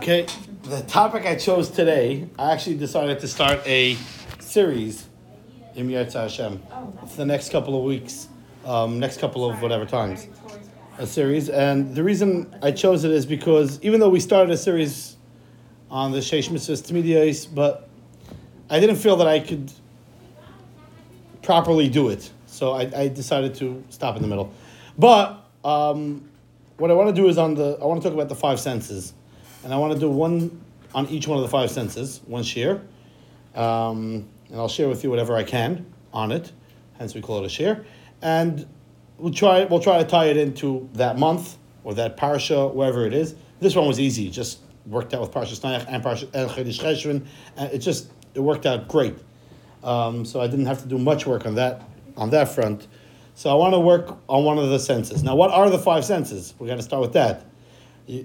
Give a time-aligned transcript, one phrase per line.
[0.00, 0.24] Okay,
[0.62, 3.98] the topic I chose today, I actually decided to start a
[4.38, 5.06] series
[5.74, 6.62] in Yetza Hashem
[7.06, 8.26] for the next couple of weeks,
[8.64, 10.26] um, next couple of whatever times,
[10.96, 11.50] a series.
[11.50, 15.18] And the reason I chose it is because even though we started a series
[15.90, 17.86] on the Sheish Mitzvahs Tmidios, but
[18.70, 19.70] I didn't feel that I could
[21.42, 22.30] properly do it.
[22.46, 24.50] So I, I decided to stop in the middle.
[24.96, 26.26] But um,
[26.78, 28.58] what I want to do is on the, I want to talk about the five
[28.58, 29.12] senses
[29.64, 30.60] and I want to do one
[30.94, 32.82] on each one of the five senses, one share,
[33.54, 36.52] um, and I'll share with you whatever I can on it.
[36.98, 37.84] Hence, we call it a share,
[38.20, 38.66] and
[39.18, 43.14] we'll try we'll try to tie it into that month or that parsha, wherever it
[43.14, 43.34] is.
[43.60, 47.26] This one was easy, just worked out with parsha Snayach and parsha El Chedesh Cheshvan,
[47.72, 49.16] it just it worked out great.
[49.82, 51.82] Um, so I didn't have to do much work on that
[52.16, 52.86] on that front.
[53.34, 55.22] So I want to work on one of the senses.
[55.22, 56.52] Now, what are the five senses?
[56.58, 57.46] We're going to start with that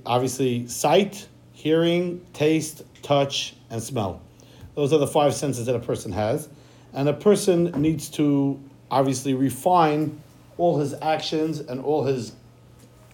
[0.06, 4.22] obviously sight, hearing, taste, touch, and smell.
[4.76, 6.50] Those are the five senses that a person has.
[6.94, 10.22] And a person needs to obviously refine
[10.58, 12.34] all his actions and all his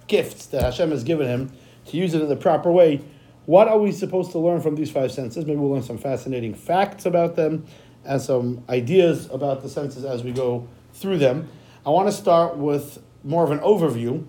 [0.08, 1.52] gifts that Hashem has given him
[1.88, 3.02] to use it in the proper way.
[3.46, 5.46] What are we supposed to learn from these five senses?
[5.46, 7.66] Maybe we'll learn some fascinating facts about them
[8.06, 11.50] and some ideas about the senses as we go through them.
[11.86, 14.26] I want to start with more of an overview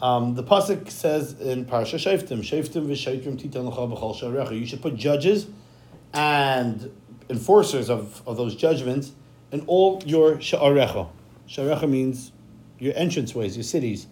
[0.00, 4.58] um, the pasuk says in Parsha Sheftim, Sheftim v'Sheftim titan b'chol sharecha.
[4.58, 5.46] You should put judges
[6.12, 6.90] and
[7.28, 9.12] enforcers of, of those judgments
[9.52, 11.08] in all your sha'arecha.
[11.48, 12.32] Sha'arecha means
[12.78, 14.06] your entranceways, your cities.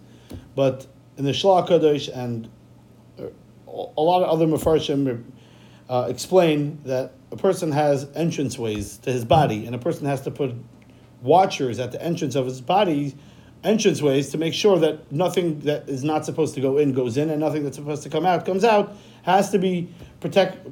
[0.55, 2.49] But in the Shlach Kadosh and
[3.19, 3.27] uh,
[3.67, 5.23] a lot of other Mefarshim
[5.89, 10.31] uh, explain that a person has entranceways to his body, and a person has to
[10.31, 10.53] put
[11.21, 13.15] watchers at the entrance of his body
[13.65, 17.29] entranceways to make sure that nothing that is not supposed to go in goes in,
[17.29, 18.95] and nothing that's supposed to come out comes out.
[19.23, 20.67] Has to be protect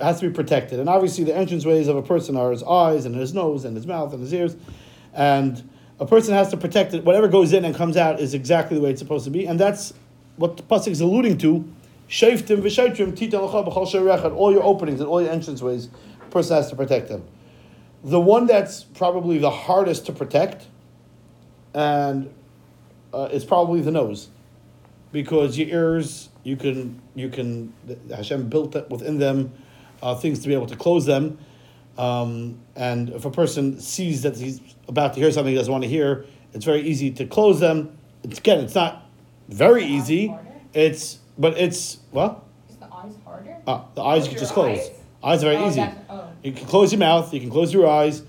[0.00, 0.80] has to be protected.
[0.80, 3.86] And obviously, the entranceways of a person are his eyes and his nose and his
[3.86, 4.56] mouth and his ears,
[5.12, 5.68] and
[6.00, 7.04] a person has to protect it.
[7.04, 9.60] Whatever goes in and comes out is exactly the way it's supposed to be, and
[9.60, 9.92] that's
[10.36, 11.70] what the pasuk is alluding to.
[12.08, 15.88] Titan all your openings and all your entranceways,
[16.22, 17.22] a person has to protect them.
[18.02, 20.66] The one that's probably the hardest to protect,
[21.74, 22.32] and
[23.12, 24.28] uh, is probably the nose,
[25.12, 27.72] because your ears you can you can
[28.14, 29.52] Hashem built up within them
[30.02, 31.38] uh, things to be able to close them,
[31.96, 35.84] um, and if a person sees that he's about to hear something he doesn't want
[35.84, 36.24] to hear,
[36.54, 37.96] it's very easy to close them.
[38.24, 39.06] It's, again, it's not
[39.48, 40.34] very easy.
[40.74, 42.44] It's but it's what?
[42.68, 43.56] Is the eyes harder?
[43.66, 44.78] Uh, the eyes you can just close.
[44.78, 44.90] Eyes?
[45.22, 45.84] Eyes are very Oh, easy.
[46.10, 46.28] oh.
[46.42, 47.32] You can close your mouth.
[47.34, 48.22] You can close your eyes.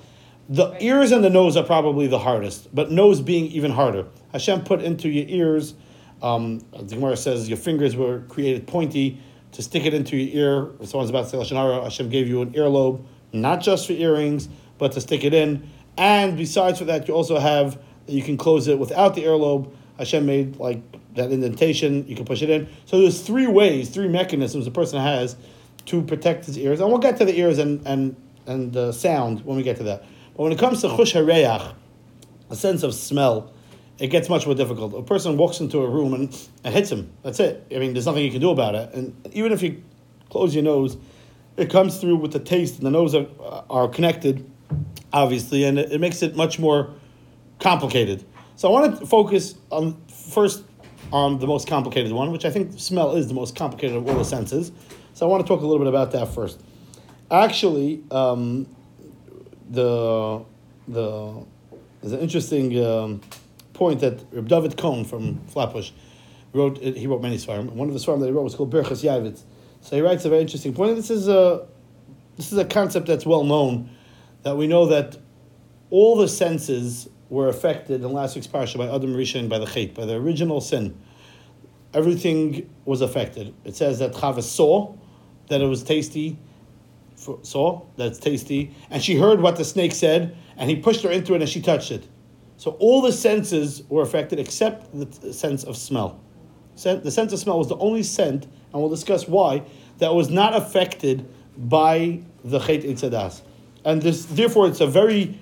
[0.48, 4.06] The ears and the nose are probably the hardest, but nose being even harder.
[4.32, 5.76] Hashem put into your ears.
[6.22, 9.22] Um, the Gemara says your fingers were created pointy
[9.54, 10.72] to stick it into your ear.
[10.80, 13.04] If someone's about to say lashon Hashem gave you an earlobe,
[13.34, 15.70] not just for earrings, but to stick it in.
[15.98, 19.72] And besides for that, you also have you can close it without the earlobe.
[19.98, 20.82] Hashem made like
[21.16, 22.08] that indentation.
[22.08, 22.70] You can push it in.
[22.86, 25.36] So there's three ways, three mechanisms a person has
[25.88, 26.80] to protect his ears.
[26.80, 29.84] And we'll get to the ears and and and uh, sound when we get to
[29.84, 30.04] that.
[30.36, 31.74] But when it comes to chush hareach,
[32.50, 33.54] a sense of smell,
[34.00, 34.94] it gets much more difficult.
[34.94, 36.34] A person walks into a room and
[36.64, 37.12] it hits him.
[37.24, 37.68] That's it.
[37.74, 38.94] I mean, there's nothing you can do about it.
[38.94, 39.84] And even if you
[40.30, 40.98] close your nose,
[41.58, 43.28] it comes through with the taste, and the nose are,
[43.70, 44.50] are connected,
[45.12, 46.92] obviously, and it, it makes it much more
[47.60, 48.24] complicated.
[48.56, 50.64] So I want to focus on first
[51.12, 54.16] on the most complicated one, which I think smell is the most complicated of all
[54.16, 54.72] the senses.
[55.14, 56.62] So I want to talk a little bit about that first.
[57.32, 58.68] Actually, um,
[59.70, 60.46] the
[60.88, 61.46] the
[62.02, 63.22] there's an interesting um,
[63.80, 65.92] point that Reb David Cohn from Flatbush
[66.54, 66.78] wrote.
[66.78, 67.72] Uh, he wrote many svarim.
[67.72, 69.44] One of the svarim that he wrote was called Berchas Yavitz.
[69.82, 70.98] So he writes a very interesting point.
[70.98, 71.66] This is a
[72.36, 73.90] this is a concept that's well known
[74.44, 75.18] that we know that
[75.90, 79.94] all the senses were affected in last week's parsha by Adam Rishon by the Chet,
[79.94, 80.98] by the original sin.
[81.94, 83.54] Everything was affected.
[83.64, 84.96] It says that Chava saw
[85.48, 86.38] that it was tasty,
[87.16, 91.10] saw that it's tasty, and she heard what the snake said, and he pushed her
[91.12, 92.08] into it, and she touched it.
[92.60, 96.20] So all the senses were affected except the sense of smell.
[96.76, 99.64] The sense of smell was the only scent, and we'll discuss why,
[100.00, 101.26] that was not affected
[101.58, 103.42] by the Chet Itzadas.
[103.86, 105.40] And this, therefore, it's a very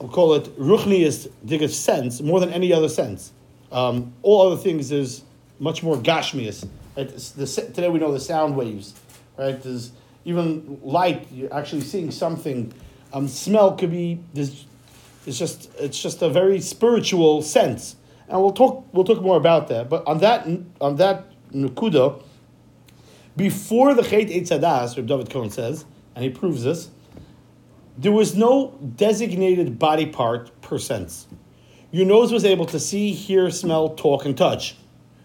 [0.00, 3.32] I'll call it ruchnius diggus sense more than any other sense.
[3.72, 5.24] Um, all other things is
[5.58, 6.68] much more gashmius.
[6.96, 7.08] Right?
[7.08, 8.94] Today we know the sound waves,
[9.36, 9.60] right?
[9.60, 9.90] There's
[10.24, 11.26] even light.
[11.32, 12.72] You're actually seeing something.
[13.12, 14.20] Um, smell could be.
[14.34, 14.66] There's,
[15.28, 17.96] it's just it's just a very spiritual sense,
[18.28, 19.88] and we'll talk we'll talk more about that.
[19.90, 20.48] But on that
[20.80, 22.22] on that nukuda,
[23.36, 25.84] before the Chet Eitzadas, Reb David Cohen says,
[26.14, 26.90] and he proves this,
[27.98, 31.26] there was no designated body part per sense.
[31.90, 34.76] Your nose was able to see, hear, smell, talk, and touch.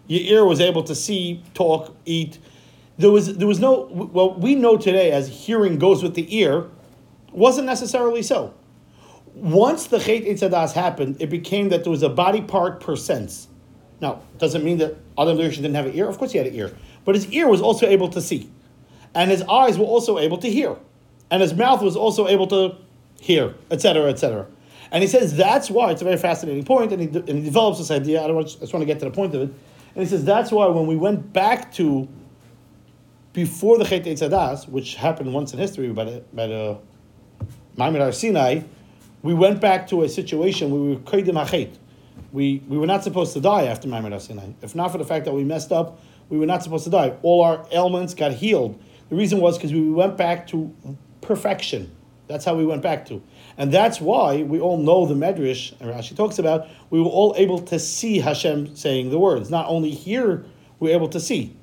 [0.06, 2.38] Your ear was able to see, talk, eat.
[2.98, 6.68] There was there was no well we know today as hearing goes with the ear,
[7.32, 8.54] wasn't necessarily so.
[9.34, 13.48] Once the Chet Eitzadas happened, it became that there was a body part per sense.
[14.00, 16.08] Now, doesn't mean that Adam Rishon didn't have an ear.
[16.08, 18.50] Of course, he had an ear, but his ear was also able to see,
[19.14, 20.76] and his eyes were also able to hear,
[21.30, 22.76] and his mouth was also able to
[23.20, 24.46] hear, etc., etc.
[24.92, 27.78] And he says that's why it's a very fascinating point, and he, and he develops
[27.78, 28.22] this idea.
[28.22, 29.54] I don't want, I just want to get to the point of it.
[29.94, 32.08] And he says that's why when we went back to
[33.32, 36.78] before the Chet Eitzadas, which happened once in history by the by the
[37.78, 38.60] Har Sinai,
[39.24, 41.78] we went back to a situation where we were Kodim HaChet.
[42.30, 44.50] We, we were not supposed to die after Maimon Sinai.
[44.60, 45.98] If not for the fact that we messed up,
[46.28, 47.16] we were not supposed to die.
[47.22, 48.78] All our ailments got healed.
[49.08, 50.74] The reason was because we went back to
[51.22, 51.90] perfection.
[52.26, 53.22] That's how we went back to.
[53.56, 57.34] And that's why we all know the Medrash, and Rashi talks about, we were all
[57.38, 59.48] able to see Hashem saying the words.
[59.48, 60.44] Not only hear,
[60.80, 61.56] we were able to see.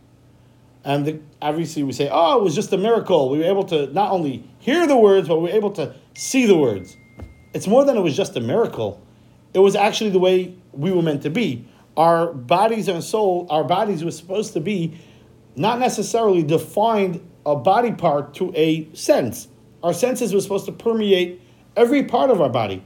[0.84, 3.30] And the, obviously we say, oh, it was just a miracle.
[3.30, 6.48] We were able to not only hear the words, but we were able to see
[6.48, 6.98] the words.
[7.54, 9.02] It's more than it was just a miracle.
[9.54, 11.66] It was actually the way we were meant to be.
[11.98, 14.98] Our bodies and soul, our bodies were supposed to be
[15.56, 19.48] not necessarily defined a body part to a sense.
[19.84, 21.42] Our senses were supposed to permeate
[21.76, 22.84] every part of our body.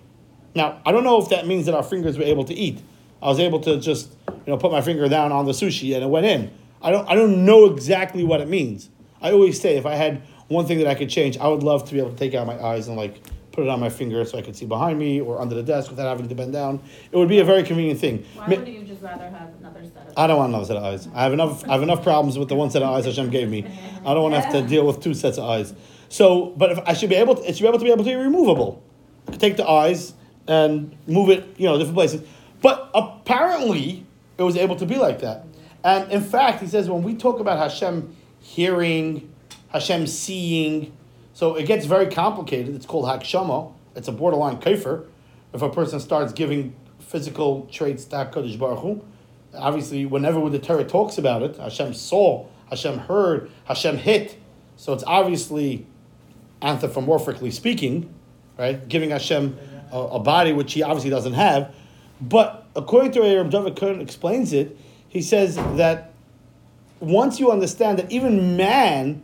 [0.56, 2.82] Now, I don't know if that means that our fingers were able to eat.
[3.22, 6.04] I was able to just, you know, put my finger down on the sushi and
[6.04, 6.52] it went in.
[6.82, 8.90] I don't, I don't know exactly what it means.
[9.22, 11.86] I always say if I had one thing that I could change, I would love
[11.86, 13.22] to be able to take out my eyes and like
[13.56, 15.90] put it on my finger so I could see behind me or under the desk
[15.90, 16.82] without having to bend down.
[17.12, 18.26] It would be a very convenient thing.
[18.34, 20.14] Why Ma- wouldn't you just rather have another set of?
[20.18, 21.08] I don't want another set of eyes.
[21.16, 21.68] I have enough.
[21.68, 23.66] I have enough problems with the one set of eyes Hashem gave me.
[24.06, 25.74] I don't want to have to deal with two sets of eyes.
[26.10, 28.04] So, but if I should be able, to, it should be able to be able
[28.04, 28.84] to be removable.
[29.28, 30.14] I could take the eyes
[30.48, 32.22] and move it, you know, different places.
[32.62, 34.06] But apparently,
[34.38, 35.46] it was able to be like that.
[35.84, 39.32] And in fact, he says when we talk about Hashem hearing,
[39.70, 40.96] Hashem seeing,
[41.36, 42.76] so it gets very complicated.
[42.76, 43.74] It's called Hagshama.
[43.94, 45.06] It's a borderline kafir.
[45.54, 49.06] If a person starts giving physical traits to HaKadosh Baruch Hu,
[49.54, 54.38] obviously, whenever the Torah talks about it, Hashem saw, Hashem heard, Hashem hit.
[54.78, 55.86] So it's obviously
[56.62, 58.14] anthropomorphically speaking,
[58.58, 58.88] right?
[58.88, 59.58] Giving Hashem
[59.92, 61.76] a, a body which he obviously doesn't have.
[62.22, 64.78] But according to Rabbi David Cohen explains it,
[65.10, 66.14] he says that
[67.02, 69.22] once you understand that even man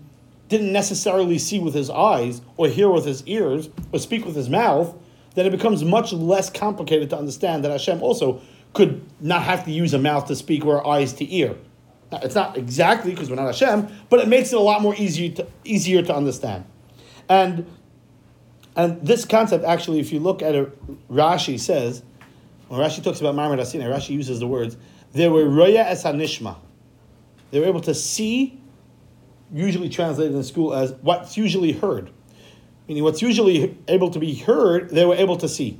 [0.52, 4.50] didn't necessarily see with his eyes or hear with his ears or speak with his
[4.50, 4.94] mouth,
[5.34, 8.42] then it becomes much less complicated to understand that Hashem also
[8.74, 11.56] could not have to use a mouth to speak or eyes to ear.
[12.12, 14.94] Now, it's not exactly because we're not Hashem, but it makes it a lot more
[14.96, 16.66] easier to, easier to understand.
[17.30, 17.66] And
[18.76, 22.04] and this concept actually, if you look at it, Rashi says,
[22.70, 24.78] when Rashi talks about Marmar Asina, Rashi uses the words,
[25.12, 26.56] they were roya es hanishma.
[27.52, 28.61] They were able to see,
[29.54, 32.12] usually translated in school as what's usually heard.
[32.88, 35.80] Meaning what's usually able to be heard, they were able to see.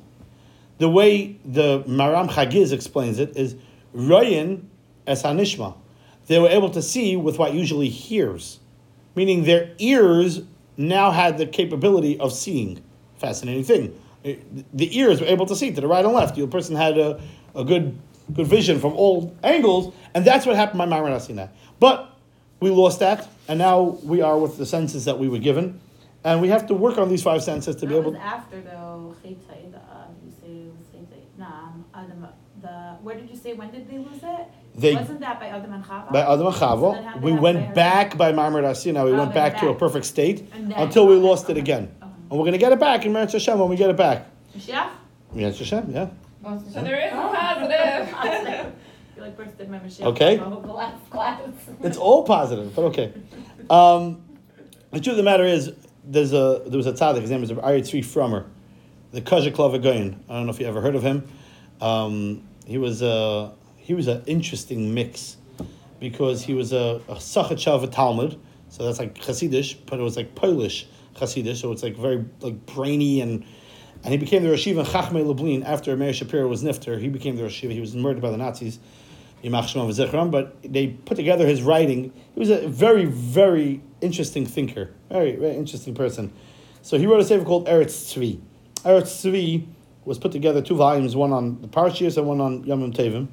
[0.78, 3.56] The way the Maram Chagiz explains it is
[3.94, 4.70] royan
[5.06, 5.76] es hanishma.
[6.28, 8.60] They were able to see with what usually hears.
[9.16, 10.42] Meaning their ears
[10.78, 12.82] now had the capability of seeing.
[13.18, 14.02] Fascinating thing.
[14.24, 16.36] The ears were able to see to the right and left.
[16.36, 17.20] The person had a,
[17.56, 18.00] a good
[18.34, 21.50] good vision from all angles, and that's what happened by Myron Asina.
[21.80, 22.18] But
[22.60, 25.82] we lost that, and now we are with the senses that we were given,
[26.24, 28.12] and we have to work on these five senses to That be able.
[28.12, 32.28] was after though, Chaitai, the, uh, you say it was Chaitai, nah, um, Adam,
[32.62, 34.46] the, where did you say, when did they lose it?
[34.74, 36.14] They- Wasn't that by Adam and Chava?
[36.14, 39.04] By Adam and Chava, how we went Be'er back by Marmar Asina.
[39.04, 42.12] We Oh, went they back to a perfect state until we lost it again, okay.
[42.30, 44.28] and we're gonna get it back in Meretz Hashem when we get it back.
[44.58, 44.90] Mashiach?
[45.36, 46.08] Meretz Hashem, yeah.
[46.72, 48.74] So there is a positive.
[49.22, 50.06] Feel like my Mashiach.
[50.06, 50.38] Okay.
[50.38, 51.42] the last class.
[51.82, 53.14] It's all positive, but okay.
[53.70, 54.24] Um,
[54.92, 55.72] the truth of the matter is,
[56.04, 57.22] there's a there was a tzaddik.
[57.22, 58.46] His name is Ari Tzvi Frommer,
[59.12, 60.16] the Kajak Goyin.
[60.28, 61.28] I don't know if you ever heard of him.
[61.80, 65.38] Um, he was a he was an interesting mix
[66.00, 70.34] because he was a, a Sachachav Talmud, so that's like Hasidish, but it was like
[70.34, 73.46] Polish Hasidish, so it's like very like brainy and.
[74.04, 77.00] And he became the Rosh Yeshiva in Chachmei Lublin after Meir Shapiro was nifter.
[77.00, 77.72] He became the Rosh Yeshiva.
[77.72, 78.80] He was murdered by the Nazis.
[79.44, 82.14] Yimach v'Zichron, but they put together his writing.
[82.34, 86.32] He was a very, very interesting thinker, very, very interesting person.
[86.82, 88.40] So he wrote a sefer called Eretz Tzvi.
[88.84, 89.66] Eretz Tzvi
[90.06, 93.28] was put together two volumes, one on the Parshiyas and one on Yom Tevim.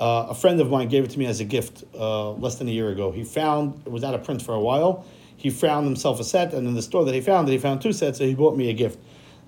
[0.00, 2.68] Uh, a friend of mine gave it to me as a gift uh, less than
[2.68, 3.10] a year ago.
[3.10, 5.04] He found it was out of print for a while.
[5.36, 7.80] He found himself a set, and in the store that he found it, he found
[7.80, 8.98] two sets, so he bought me a gift.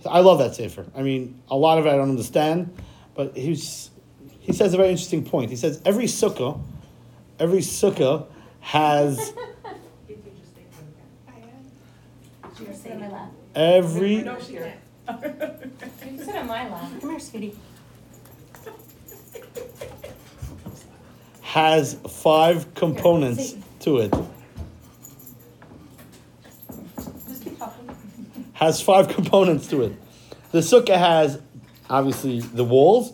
[0.07, 0.87] I love that sefer.
[0.95, 2.75] I mean, a lot of it I don't understand,
[3.15, 3.91] but he's
[4.41, 5.51] he says a very interesting point.
[5.51, 6.61] He says every sukkah,
[7.39, 8.27] every sukkah
[8.61, 9.33] has
[12.59, 13.33] She can sit on my lap.
[13.55, 14.75] every No, she can't.
[15.09, 16.91] You can sit on my lap.
[17.01, 17.57] Come here, sweetie.
[21.51, 24.13] has five components to it.
[27.27, 27.91] Just keep talking.
[28.53, 29.93] Has five components to it.
[30.53, 31.41] The sukkah has
[31.89, 33.13] obviously the walls,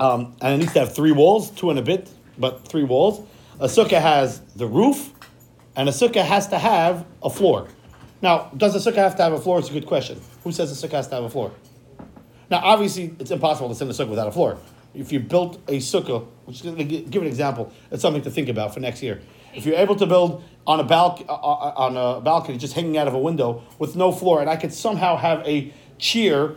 [0.00, 3.20] um, and it needs to have three walls, two and a bit, but three walls.
[3.60, 5.12] A sukkah has the roof,
[5.76, 7.68] and a sukkah has to have a floor.
[8.22, 9.58] Now, does a sukkah have to have a floor?
[9.58, 10.20] It's a good question.
[10.42, 11.52] Who says a sukkah has to have a floor?
[12.50, 14.58] Now, obviously, it's impossible to send a sukkah without a floor.
[14.94, 16.74] If you built a sukkah, which is,
[17.10, 19.20] give an example, it's something to think about for next year.
[19.54, 22.96] If you're able to build on a balc- uh, uh, on a balcony, just hanging
[22.96, 26.56] out of a window with no floor, and I could somehow have a chair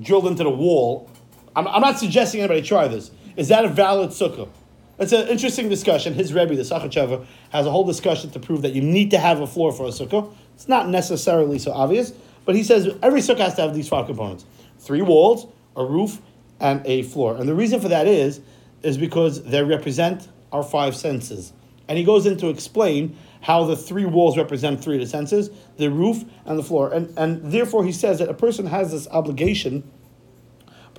[0.00, 1.10] drilled into the wall,
[1.60, 3.10] I'm, I'm not suggesting anybody try this.
[3.36, 4.48] Is that a valid sukkah?
[4.98, 6.14] It's an interesting discussion.
[6.14, 9.40] His Rebbe, the Sachacheva, has a whole discussion to prove that you need to have
[9.40, 10.32] a floor for a sukkah.
[10.54, 12.12] It's not necessarily so obvious,
[12.44, 14.46] but he says every sukkah has to have these five components:
[14.78, 16.20] three walls, a roof,
[16.60, 17.36] and a floor.
[17.36, 18.40] And the reason for that is,
[18.82, 21.52] is because they represent our five senses.
[21.88, 25.50] And he goes in to explain how the three walls represent three of the senses:
[25.76, 26.92] the roof and the floor.
[26.92, 29.82] And and therefore he says that a person has this obligation.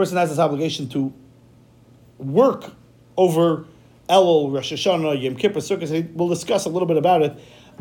[0.01, 1.13] Person has this obligation to
[2.17, 2.71] work
[3.17, 3.67] over
[4.09, 7.37] Elul, Rosh Hashanah, Yom Kippur, and We'll discuss a little bit about it.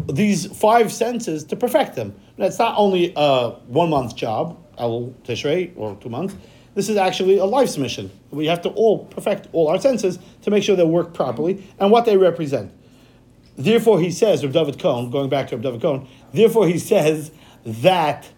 [0.07, 2.15] These five senses to perfect them.
[2.37, 6.35] Now, it's not only a one month job, Elul, Tishrei, or two months.
[6.75, 8.11] This is actually a life's mission.
[8.31, 11.91] We have to all perfect all our senses to make sure they work properly and
[11.91, 12.71] what they represent.
[13.57, 17.31] Therefore, he says, Reb David Cohen, going back to Reb David Cohen, therefore he says
[17.65, 18.29] that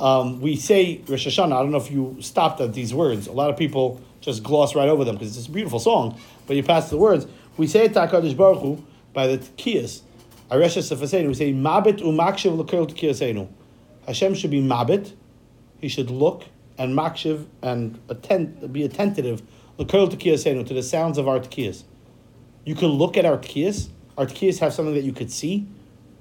[0.00, 1.52] um, we say Rosh Hashanah.
[1.52, 3.26] I don't know if you stopped at these words.
[3.26, 6.56] A lot of people just gloss right over them because it's a beautiful song, but
[6.56, 7.26] you pass the words.
[7.56, 10.02] We say to Baruch Hu by the Tkiyas.
[10.50, 13.48] Aresha Sefaseinu, we say Mabit u'makshiv l'kel Tkiyasenu.
[14.06, 15.12] Hashem should be Mabit.
[15.80, 16.44] He should look
[16.78, 19.42] and makshiv and attend, be attentive
[19.78, 21.84] l'kel Tkiyasenu to the sounds of our Tkiyas.
[22.64, 23.88] You could look at our Tkiyas.
[24.16, 25.66] Our Tkiyas have something that you could see.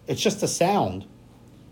[0.07, 1.05] It's just a sound.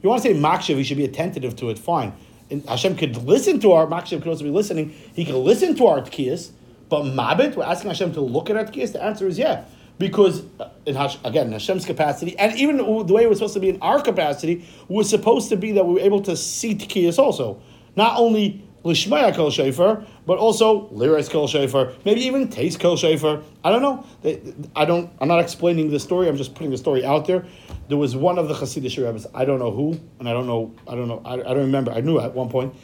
[0.01, 2.13] You want to say makshiv, he should be attentive to it, fine.
[2.49, 4.89] And Hashem could listen to our makshiv, could also be listening.
[5.13, 6.51] He could listen to our tkiyas,
[6.87, 8.93] but mabit, we're asking Hashem to look at our tkiyas.
[8.93, 9.65] The answer is yeah,
[9.97, 13.53] because uh, in Hash, again, in Hashem's capacity, and even the way it was supposed
[13.55, 16.73] to be in our capacity, was supposed to be that we were able to see
[16.73, 17.61] tkiyas also,
[17.95, 23.41] not only lishmaya kol shofar, but also liris kol shofar, maybe even taste kol shofar.
[23.63, 24.05] I don't know.
[24.21, 24.39] They-
[24.75, 25.09] I don't.
[25.19, 26.27] I'm not explaining the story.
[26.29, 27.45] I'm just putting the story out there.
[27.87, 29.25] There was one of the Hasidic rabbis.
[29.33, 30.71] I don't know who, and I don't know.
[30.87, 31.19] I don't know.
[31.25, 31.91] I, I don't remember.
[31.91, 32.75] I knew at one point.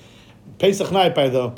[0.58, 1.54] Pesach night by the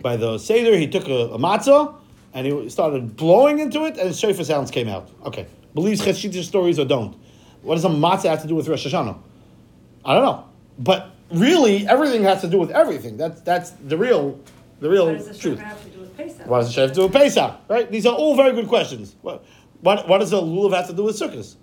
[0.00, 1.92] by the seder, he took a, a matzah
[2.32, 5.10] and he started blowing into it, and shofar sounds came out.
[5.24, 7.16] Okay, believes Hasidic stories or don't.
[7.62, 9.18] What does a matzah have to do with Rosh Hashanah?
[10.04, 10.44] I don't know,
[10.78, 13.16] but really, everything has to do with everything.
[13.16, 14.38] That's that's the real
[14.80, 15.58] the real What truth.
[15.58, 16.46] have to do with Pesach?
[16.46, 17.54] What does the shayf do with Pesach?
[17.68, 17.90] Right?
[17.90, 19.14] These are all very good questions.
[19.22, 19.44] What,
[19.80, 21.56] what, what does the lulav have to do with?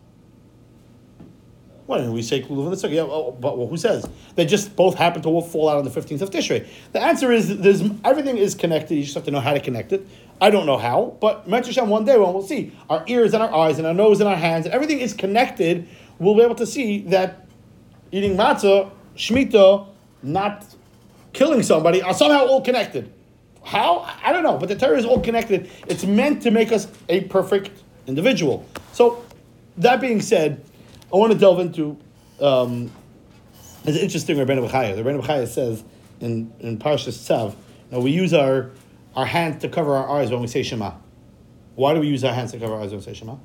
[1.88, 2.93] Why didn't we say lulav in the sukkah?
[2.93, 4.07] Yeah, oh, but well, who says?
[4.36, 6.67] They just both happen to fall out on the 15th of Tishrei.
[6.91, 8.95] The answer is there's everything is connected.
[8.95, 10.05] You just have to know how to connect it.
[10.39, 13.41] I don't know how, but Mitzvah Shem, one day when we'll see our ears and
[13.41, 15.88] our eyes and our nose and our hands and everything is connected,
[16.19, 17.47] we'll be able to see that
[18.12, 19.88] eating matzah, shmita,
[20.21, 20.65] not
[21.38, 23.13] killing somebody are somehow all connected.
[23.63, 24.00] How?
[24.24, 25.70] I don't know, but the Torah is all connected.
[25.88, 27.72] It's meant to make us a perfect
[28.08, 28.65] individual.
[28.94, 29.24] So,
[29.77, 30.63] that being said,
[31.13, 31.98] I want to delve into.
[32.41, 32.91] Um,
[33.84, 34.96] it's interesting, Rabbeinu B'chaya.
[34.96, 35.84] The Rabbeinu B'chaya says
[36.20, 37.56] in in Parshas Tzav,
[37.91, 38.72] now we use our
[39.15, 40.94] our hands to cover our eyes when we say Shema.
[41.75, 43.36] Why do we use our hands to cover our eyes when we say Shema?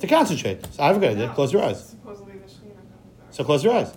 [0.00, 0.66] To concentrate.
[0.74, 1.32] So I have a good idea.
[1.32, 1.90] Close your eyes.
[1.90, 3.26] Supposedly the Shekhinah comes there.
[3.30, 3.92] So close your eyes.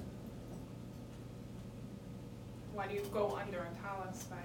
[2.73, 4.35] Why do you go under a talus by?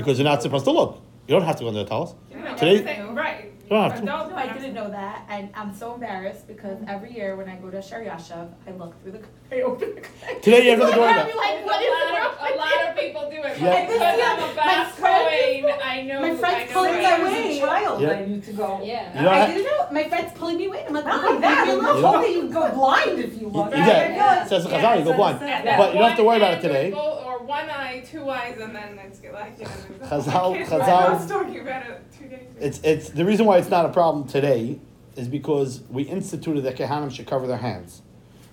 [0.00, 1.00] Because you're not supposed to look.
[1.28, 2.14] You don't have to go under the towels.
[2.30, 3.52] Yeah, Today- Right.
[3.70, 7.36] You don't have No, I didn't know that, and I'm so embarrassed because every year
[7.36, 9.20] when I go to Shari Yashav, I look through the,
[9.56, 10.00] I open the.
[10.42, 12.88] Today you have to go I'll like, what a, lot wrong of, with a lot
[12.90, 13.60] of people do it.
[13.60, 13.86] Yeah.
[13.86, 16.20] Because I'm a My fast friends- going, I know.
[16.20, 17.58] my friends I know pulling what their I'm As way.
[17.58, 18.10] a child, Yeah.
[18.10, 18.80] I need to go.
[18.82, 19.18] Yeah.
[19.18, 19.86] You don't I didn't know.
[19.92, 20.84] My friend's pulling me away.
[20.88, 22.14] I'm like, Not like that, leave you me look, alone.
[22.14, 23.70] hopefully you go blind if you look.
[23.70, 25.38] Yeah, I feel like- says the Yeah, Chazal, you go blind.
[25.40, 25.46] what.
[25.46, 26.90] That But you don't have to one worry about it hand with today.
[26.90, 29.70] both- Or one eye, two eyes, and then it's like, you know.
[30.00, 30.66] the whole Chazal- kid.
[30.70, 32.48] Chazal- I was talking about it two days ago.
[32.60, 34.80] It's it's the reason why it's not a problem today
[35.16, 38.02] is because we instituted that kahanim should cover their hands.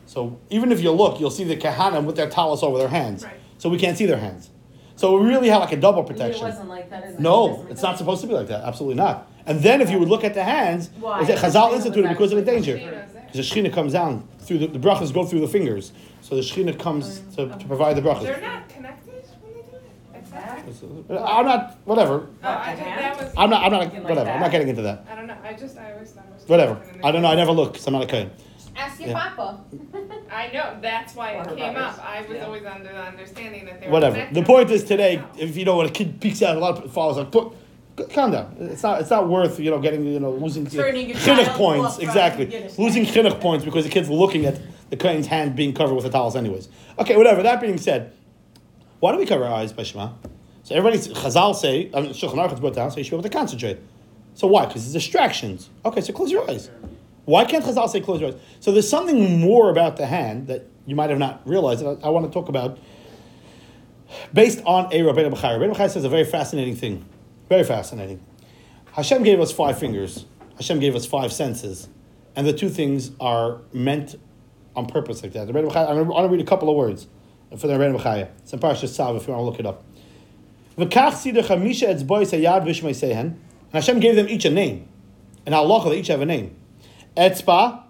[0.05, 3.23] So even if you look, you'll see the kahanim with their talis over their hands.
[3.23, 3.33] Right.
[3.57, 4.49] So we can't see their hands.
[4.95, 6.43] So we really have like a double It protection.
[6.43, 7.19] wasn't like that.
[7.19, 7.71] No, Testament.
[7.71, 8.63] it's not supposed to be like that.
[8.63, 9.29] Absolutely not.
[9.45, 11.21] And then if you would look at the hands, Why?
[11.21, 12.75] is it The Chazal instituted because of the danger.
[12.75, 15.91] Because the Shekhinah comes down through the, the brachas go through the fingers.
[16.21, 18.41] So the Shekhinah comes to, to provide the They're brachas.
[18.41, 19.83] not connected when they do it?
[20.15, 20.26] Exactly.
[21.09, 22.27] I'm not, whatever.
[22.43, 23.33] Oh, I just, that was.
[23.37, 24.29] I'm not, I'm not, Thinking like whatever.
[24.29, 25.05] I'm not getting into that.
[25.09, 26.47] I don't know, I just, I always thought it was.
[26.47, 26.81] Whatever.
[27.03, 27.29] I don't know.
[27.29, 28.31] I never look because I'm not a kohen.
[28.75, 29.29] Ask your Yeah.
[29.29, 29.59] papa.
[30.31, 31.97] I know, that's why Or it came brothers.
[31.99, 32.45] up, I was Yeah.
[32.45, 34.15] always under the understanding that they Whatever.
[34.15, 34.35] connected.
[34.35, 36.91] The point is today, if you know when a kid peeks out, a lot of
[36.91, 37.53] fathers like, put,
[38.13, 38.55] calm down.
[38.59, 39.01] It's not.
[39.01, 42.45] It's not worth you know getting you know losing Turning chinuch points exactly.
[42.77, 44.59] Losing chinuch points because the kid's looking at
[44.91, 46.69] the kohen's hand being covered with the towels anyways.
[46.99, 47.41] Okay, whatever.
[47.41, 48.13] That being said,
[48.99, 50.11] why do we cover our eyes by Shema?
[50.63, 53.23] So everybody, Chazal say, I mean, Shulchan Aruch brought down, so you should be able
[53.23, 53.79] to concentrate.
[54.33, 54.65] So why?
[54.65, 55.69] Because it's distractions.
[55.85, 56.69] Okay, so close your eyes.
[57.25, 58.39] Why can't Chazal say close your eyes?
[58.59, 62.07] So there's something more about the hand that you might have not realized that I,
[62.07, 62.79] I want to talk about
[64.33, 65.57] based on a Rabbeinu B'chai.
[65.57, 67.05] Rabbeinu B'chai says a very fascinating thing.
[67.49, 68.23] Very fascinating.
[68.93, 70.25] Hashem gave us five fingers.
[70.55, 71.87] Hashem gave us five senses.
[72.35, 74.15] And the two things are meant
[74.75, 75.47] on purpose like that.
[75.47, 77.07] I'm going to read a couple of words
[77.55, 78.29] for the Rabbeinu B'chai.
[78.39, 79.83] It's in Parashat Tzav if you want to look it up.
[80.77, 83.19] V'kach sidach hamisha etzbois hayad v'shmei sehen.
[83.19, 84.87] And Hashem gave them each a name.
[85.45, 86.55] And halacha, they each have a name.
[87.15, 87.83] Etzba,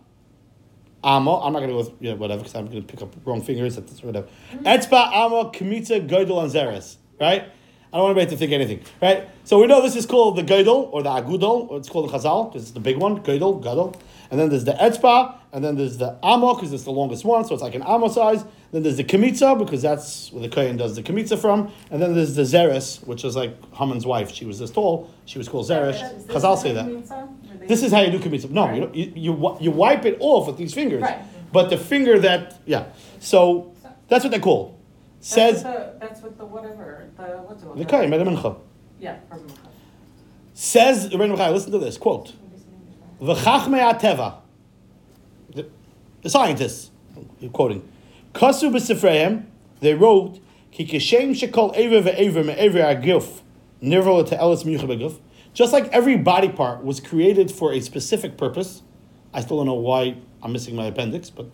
[1.04, 3.02] Amo, I'm not going to go with you know, whatever because I'm going to pick
[3.02, 3.76] up wrong fingers.
[3.76, 4.28] That's whatever.
[4.52, 4.64] Mm.
[4.64, 6.98] Etzba, Amo, Kmitza, Geidel, and Zeres.
[7.20, 7.52] Right?
[7.94, 8.82] I don't want anybody to think anything.
[9.02, 9.30] Right?
[9.46, 12.18] So we know this is called the Geidel or the Agudol, or it's called the
[12.18, 13.96] Chazal because it's the big one, Geidel, Gadol.
[14.30, 17.46] And then there's the Etzba, and then there's the Amo because it's the longest one,
[17.46, 18.44] so it's like an Amo size.
[18.74, 21.72] Then there's the Kmitza because that's where the Kohen does the Kmitza from.
[21.90, 24.32] And then there's the Zeres, which is like Haman's wife.
[24.34, 25.10] She was this tall.
[25.26, 26.88] She was called this Chazal say that.
[26.88, 27.40] means, son?
[27.50, 28.50] Or they- This is how you do kmitza.
[28.50, 31.02] No, you, you, you you wipe it off with these fingers.
[31.04, 31.20] Right.
[31.54, 32.88] But the finger that yeah,
[33.22, 33.74] so
[34.10, 34.77] that's what they call.
[35.20, 38.58] Says the, that's what the whatever, the, what's it the Kohen, Meda Mincha.
[39.00, 39.18] Yeah.
[39.30, 39.46] from-
[40.54, 42.34] Says the Rebbe B'chai, Listen to this quote:
[43.22, 44.36] "V'chachmei ateva."
[45.54, 45.68] The,
[46.22, 46.92] the scientists,
[47.40, 47.88] you're quoting,
[48.34, 49.46] "Kasu b'sifreim."
[49.80, 50.40] They wrote,
[50.72, 53.42] "Ki kishem shekol ever ve'ever me'ever aguf
[53.82, 55.20] nirvol te'elis miyucha beguf."
[55.54, 58.84] Just like every body part was created for a specific purpose,
[59.34, 61.48] I still don't know why I'm missing my appendix, but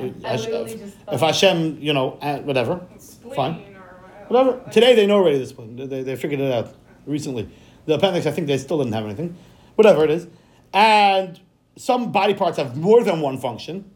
[0.00, 3.54] I Hash- literally just if thought- Hashem, you know, uh, whatever, Spleen fine.
[3.74, 4.70] or whatever.
[4.70, 5.76] Today they know already this one.
[5.76, 6.74] They, they, they figured it out
[7.06, 7.48] recently.
[7.86, 9.36] The appendix, I think they still didn't have anything.
[9.74, 10.26] Whatever it is.
[10.72, 11.40] And
[11.76, 13.90] some body parts have more than one function.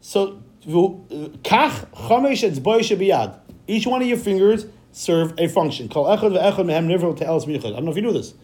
[0.00, 3.38] So, kach chamesh etzboi shebiyad.
[3.66, 5.88] Each one of your fingers serve a function.
[5.88, 7.66] Kol echad ve'echad mehem nivro te'elis miyuchad.
[7.66, 8.34] I don't know if you knew this.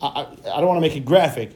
[0.00, 0.20] I, I,
[0.56, 1.52] I don't want to make it graphic,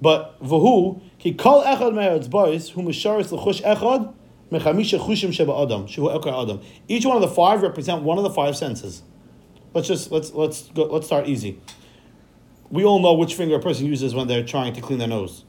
[0.00, 4.12] but v'hu kol echad me'etzbois hu misharis l'chush echad
[4.50, 6.60] mechamisha chushim sheba adam shehu ekar adam.
[6.88, 9.02] Each one of the five represent one of the five senses.
[9.72, 11.60] Let's just let's let's go, let's start easy.
[12.70, 15.44] We all know which finger a person uses when they're trying to clean their nose.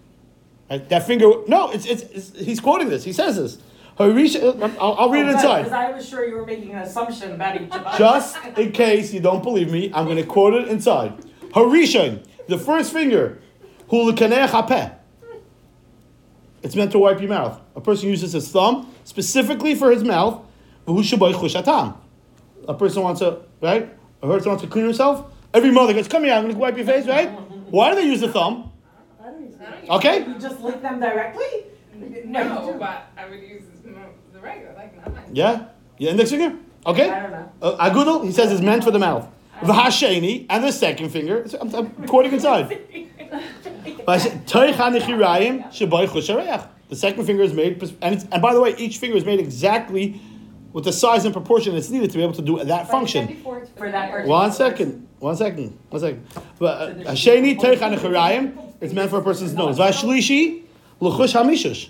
[0.69, 0.87] Right?
[0.89, 1.31] That finger.
[1.47, 3.03] No, it's, it's, it's he's quoting this.
[3.03, 3.57] He says this.
[3.97, 5.63] Harisha, I'll, I'll read it oh, inside.
[5.63, 7.97] Because I was sure you were making an assumption about each of us.
[7.97, 11.13] Just in case you don't believe me, I'm going to quote it inside.
[11.51, 13.39] Harishon, the first finger,
[13.89, 14.95] hulakaneh hapeh.
[16.63, 17.59] It's meant to wipe your mouth.
[17.75, 20.41] A person uses his thumb specifically for his mouth.
[20.87, 21.97] v'hu shabai chushatam.
[22.67, 23.93] A person wants to, right?
[24.21, 25.29] A person wants to clean himself.
[25.53, 27.29] Every mother goes, come here, I'm going to wipe your face, right?
[27.69, 28.71] Why do they use the thumb?
[29.21, 29.89] I don't use it.
[29.89, 30.25] Okay?
[30.25, 31.65] You just lick them directly?
[32.25, 33.63] No, but I would use
[34.33, 35.67] the regular, like not Yeah?
[35.97, 36.57] Your index finger?
[36.85, 37.09] Okay?
[37.09, 37.51] I don't know.
[37.61, 39.27] Uh, agudel, he says, is meant for the mouth.
[39.59, 42.79] V'hasheni, and the second finger, I'm, I'm quoting inside.
[46.89, 49.39] The second finger is made, and, it's, and by the way, each finger is made
[49.39, 50.21] exactly
[50.73, 53.41] with the size and proportion that's needed to be able to do that function.
[53.77, 54.27] For that.
[54.27, 56.27] One second, one second, one second.
[56.59, 59.77] But uh, Hasheni toich hanichirayim, it's meant for a person's nose.
[59.77, 60.63] Vashlishi
[60.99, 61.89] l'chush hamishush.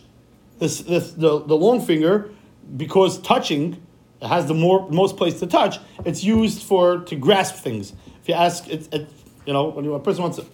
[0.60, 2.30] This, this, the, the long finger,
[2.78, 3.82] because touching
[4.22, 7.94] has the more most place to touch, it's used for to grasp things.
[8.22, 9.10] If you ask, it's it,
[9.46, 10.46] you know when a person wants to,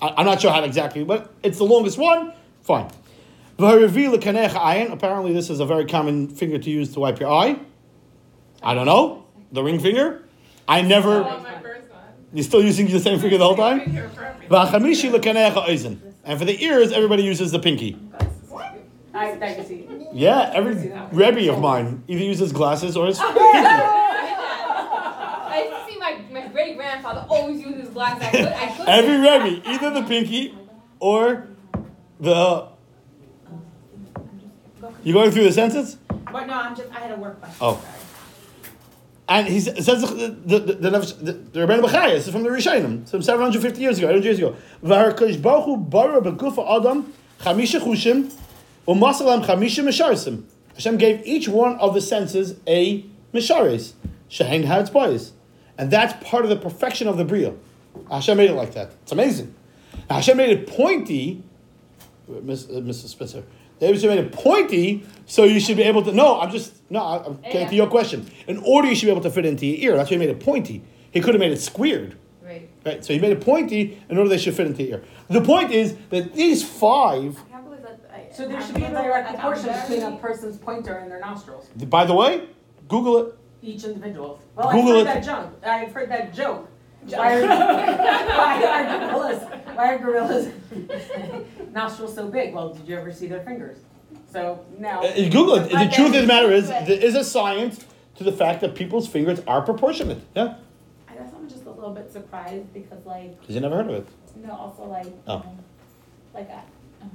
[0.00, 2.32] I, am not sure how exactly, but it's the longest one.
[2.62, 2.90] Fine.
[3.58, 7.58] Apparently, this is a very common finger to use to wipe your eye.
[8.62, 10.22] I don't know the ring finger.
[10.68, 11.22] I never.
[11.22, 12.00] on my first one.
[12.32, 13.80] You're still using the same finger the whole time.
[13.80, 14.50] Finger for everything.
[14.50, 15.98] V'achamishi l'kanecha oizen.
[16.24, 17.96] And for the ears, everybody uses the pinky.
[19.14, 19.88] I, I can see.
[20.12, 23.38] Yeah, every Rebbe of mine either uses glasses or his pinky.
[26.66, 28.20] Great grandfather always used his glass.
[28.20, 28.88] I could, I could.
[28.88, 30.54] Every Rebbe, either the pinky
[30.98, 31.48] or
[32.20, 32.68] the.
[35.02, 35.98] You going through the senses?
[36.08, 37.58] But no, I'm just, I had a work question.
[37.60, 37.74] Oh.
[37.74, 37.92] sorry.
[39.28, 42.48] And he says the the the the, the, the Rebbeinu Bachaya, this is from the
[42.48, 44.56] Rishonim, some 750 years ago, 800 years ago.
[44.84, 48.32] V'harakosh baruch hu bara b'gufa adam chamisha chushim
[48.86, 50.44] u'masalam chamisha misharsim.
[50.74, 53.94] Hashem gave each one of the senses a misharis,
[54.30, 55.32] shehein ha'etzbayis.
[55.78, 57.54] And that's part of the perfection of the Bria.
[58.10, 58.92] Hashem made it like that.
[59.02, 59.54] It's amazing.
[60.08, 61.42] Now, Hashem made it pointy,
[62.28, 63.08] Miss, uh, Mrs.
[63.08, 63.44] Spitzer.
[63.80, 66.12] Hashem made it pointy, so you should be able to.
[66.12, 67.00] No, I'm just no.
[67.02, 68.26] I- I'm getting to your question.
[68.46, 69.96] In order, you should be able to fit into your ear.
[69.96, 70.82] That's why he made it pointy.
[71.10, 72.68] He could have made it squared, Right.
[72.84, 73.04] right?
[73.04, 75.04] So he made it pointy in order they should fit into your ear.
[75.28, 77.38] The point is that these five.
[77.48, 78.32] I can't believe that I.
[78.34, 81.66] So there I'm should be a direct proportion between a person's pointer and their nostrils,
[81.76, 82.48] By the way,
[82.88, 83.34] Google it.
[83.62, 84.40] Each individual.
[84.54, 85.04] Well, Google I've heard it.
[85.04, 86.68] that junk, I've heard that joke.
[87.08, 89.42] Why are, why are gorillas,
[89.74, 90.48] why are gorillas
[91.72, 92.52] nostrils so big?
[92.54, 93.78] Well, did you ever see their fingers?
[94.32, 95.02] So now.
[95.02, 95.68] Uh, Google it.
[95.70, 97.84] The But truth of then- the matter is, there is a science
[98.16, 100.20] to the fact that people's fingers are proportionate.
[100.34, 100.54] Yeah,
[101.08, 103.94] I guess I'm just a little bit surprised because like, because you never heard of
[103.94, 104.08] it.
[104.42, 105.36] no, also like, Oh.
[105.36, 105.58] um,
[106.34, 106.62] like I.
[107.02, 107.10] um,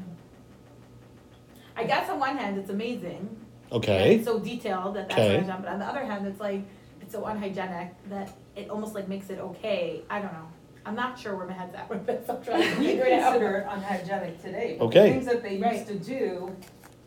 [1.75, 3.36] I guess on one hand, it's amazing.
[3.71, 4.15] Okay.
[4.15, 5.31] It's so detailed that that's Okay.
[5.36, 6.62] what I've done, but on the other hand, it's like,
[7.01, 10.01] it's so unhygienic that it almost like makes it okay.
[10.10, 10.47] I don't know.
[10.86, 12.27] I'm not sure where my head's at with this.
[12.29, 13.34] I'm trying to We figure it out.
[13.34, 14.75] consider it unhygienic today.
[14.79, 15.07] but Okay.
[15.07, 15.73] The things that they Right.
[15.75, 16.55] used to do,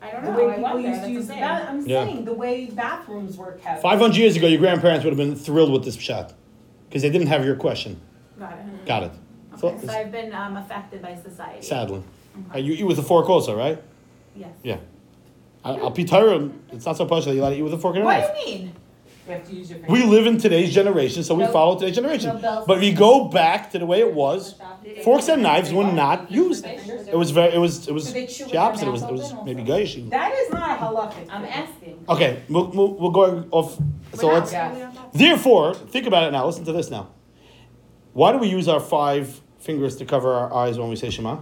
[0.00, 0.30] I don't know.
[0.32, 0.44] the know.
[0.46, 0.88] way I people wonder.
[0.88, 1.40] used That's to use the the thing.
[1.42, 2.04] bath, I'm Yeah.
[2.06, 3.82] saying, the way bathrooms were kept.
[3.82, 6.32] 500 years ago, your grandparents would have been thrilled with this shot
[6.88, 8.00] because they didn't have your question.
[8.38, 8.86] Got it.
[8.86, 9.10] Got it.
[9.54, 11.62] Okay, So- so I've been um, affected by society.
[11.62, 12.02] Sadly.
[12.54, 13.80] Uh, you eat with a fork also, right?
[14.36, 14.50] Yes.
[14.62, 14.76] Yeah.
[15.64, 16.52] I- I'll be tired.
[16.72, 18.24] It's not so posh that you let it eat with a fork and a knife.
[18.28, 18.44] What knife.
[18.44, 18.72] do you mean?
[19.26, 21.94] You have to use your We live in today's generation, so we No- follow today's
[21.94, 22.38] generation.
[22.42, 22.64] no.
[22.66, 24.54] But if you go back to the way it was,
[25.02, 26.66] forks and knives were not used.
[26.66, 28.86] It was very, it was, it was Do they the opposite.
[28.86, 30.10] It was, it was maybe also?
[30.10, 31.26] That is not a halachic.
[31.30, 32.04] I'm asking.
[32.06, 33.78] Okay, we'll, we'll, we'll go off.
[34.12, 34.52] So let's.
[34.52, 34.88] really.
[35.14, 36.44] Therefore, think about it now.
[36.44, 37.08] Listen to this now.
[38.12, 41.38] Why do we use our five fingers to cover our eyes when we say Shema?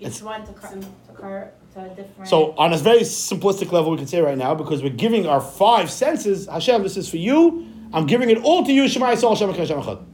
[0.00, 2.28] It's- one to car, to car, different.
[2.28, 5.40] So, on a very simplistic level, we can say right now, because we're giving our
[5.40, 7.66] five senses, Hashem, this is for you.
[7.92, 10.04] I'm giving it all to you, Shema Yisrael, Hashem Hashem Echad.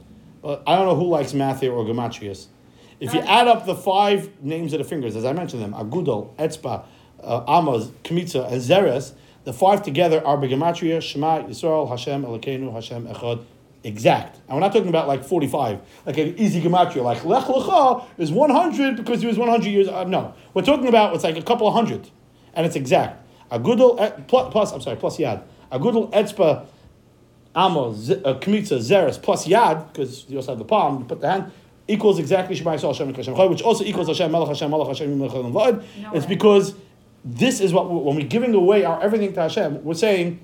[0.41, 2.47] But I don't know who likes math here or gematrias.
[2.99, 6.35] If you add up the five names of the fingers, as I mentioned them, Agudal,
[6.35, 6.83] Etzba,
[7.23, 9.13] uh, Amos, Kmitza, and Zeres,
[9.45, 13.45] the five together are begematria, Shema Yisrael, Hashem Elokeinu, Hashem Echad.
[13.83, 14.37] Exact.
[14.47, 18.31] And we're not talking about like 45, like an easy gematria, like Lech Lecha is
[18.31, 19.87] 100 because he was 100 years.
[19.87, 22.09] Uh, no, we're talking about it's like a couple of hundred,
[22.53, 23.25] and it's exact.
[23.51, 25.43] Agudal et- plus, plus I'm sorry, plus Yad.
[25.71, 26.65] Agudal Etzba,
[27.55, 31.21] Amos, Z- uh, Kmitza, Zeres plus Yad, because you also have the palm, you put
[31.21, 31.51] the hand,
[31.87, 35.31] equals exactly Shema Yisrael Hashem Hashem which also equals Hashem Melech Hashem Melech Hashem Melech
[35.31, 35.51] Hashem.
[36.03, 36.75] No It's because
[37.23, 40.41] this is what when we're giving away our everything to Hashem, we're saying,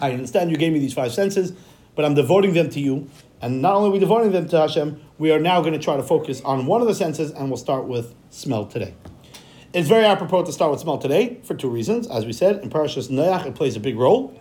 [0.00, 1.52] I understand you gave me these five senses,
[1.94, 3.08] but I'm devoting them to you.
[3.40, 5.96] And not only are we devoting them to Hashem, we are now going to try
[5.96, 8.94] to focus on one of the senses, and we'll start with smell today.
[9.72, 12.06] It's very apropos to start with smell today for two reasons.
[12.06, 14.38] As we said, in Parashas Noach, it plays a big role.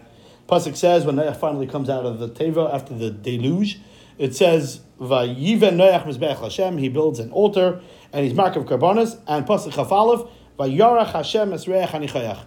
[0.48, 3.80] Pasuk says when Noach finally comes out of the Teva after the deluge,
[4.18, 9.18] it says, "Vayiven Noach mizbeach Hashem." He builds an altar and he's mark of karbonas.
[9.26, 12.40] And Pasuk Chafalev, "Vayarach Hashem esreach hanichayach."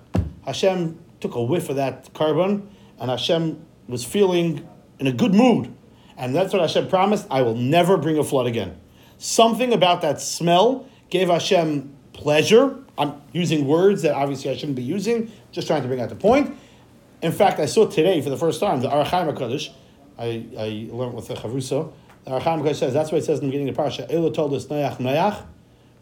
[0.45, 2.69] Hashem took a whiff of that carbon,
[3.01, 5.75] and Hashem was feeling in a good mood.
[6.17, 7.27] And that's what Hashem promised.
[7.31, 8.79] I will never bring a flood again.
[9.19, 12.79] Something about that smell gave Hashem pleasure.
[12.97, 16.15] I'm using words that obviously I shouldn't be using, just trying to bring out the
[16.15, 16.57] point.
[17.23, 19.71] In fact, I saw today for the first time the Ohr HaChaim HaKadosh.
[20.19, 21.93] I, I learned with the Chavruso.
[22.25, 24.07] The Ohr HaChaim HaKadosh says, that's why it says in the beginning of the parasha,
[24.13, 25.45] Elo told us Noach Noach,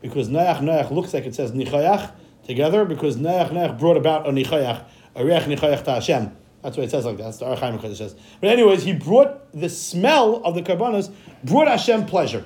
[0.01, 2.13] because Noach Noach looks like it says Nichayach
[2.45, 6.37] together, because Noach Noach brought about a Nichayach, a Reach Nichayach to Hashem.
[6.63, 7.25] That's why it says like that.
[7.25, 8.17] That's the Ohr HaChaim HaKadosh says.
[8.41, 11.13] But anyways, he brought the smell of the karbanos,
[11.45, 12.45] brought Hashem pleasure.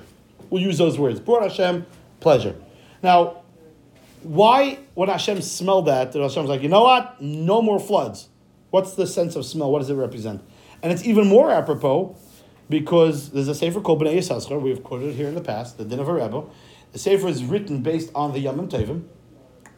[0.49, 1.19] We'll use those words.
[1.19, 1.85] Brought Hashem
[2.19, 2.55] pleasure.
[3.03, 3.43] Now,
[4.23, 7.21] why, when Hashem smelled that, that Hashem's like, you know what?
[7.21, 8.29] No more floods.
[8.71, 9.71] What's the sense of smell?
[9.71, 10.41] What does it represent?
[10.81, 12.17] And it's even more apropos
[12.69, 15.85] because there's a Sefer called Bnei Yissaschar, we've quoted it here in the past, the
[15.85, 16.43] Dinover Rebbe.
[16.91, 19.05] The Sefer is written based on the Yom Tovim,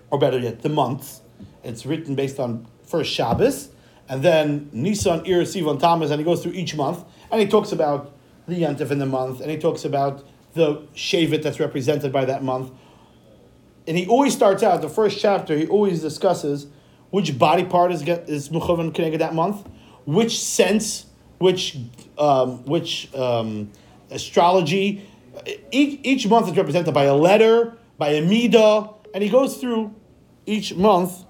[0.09, 1.21] or better yet, the months.
[1.63, 3.69] It's written based on first Shabbos,
[4.09, 7.71] and then Nisan, Iyar, Sivan, Tammuz, and he goes through each month, and he talks
[7.71, 8.11] about
[8.47, 12.43] the Yantif in the month, and he talks about the Shevet that's represented by that
[12.43, 12.71] month.
[13.87, 16.67] And he always starts out, the first chapter, he always discusses
[17.11, 19.67] which body part is get, is Muchavan connected that month,
[20.05, 21.05] which sense,
[21.37, 21.77] which
[22.17, 23.71] um, which um,
[24.11, 25.07] astrology.
[25.71, 29.95] Each, each month is represented by a letter, by a midah, and he goes through
[30.45, 31.23] each month.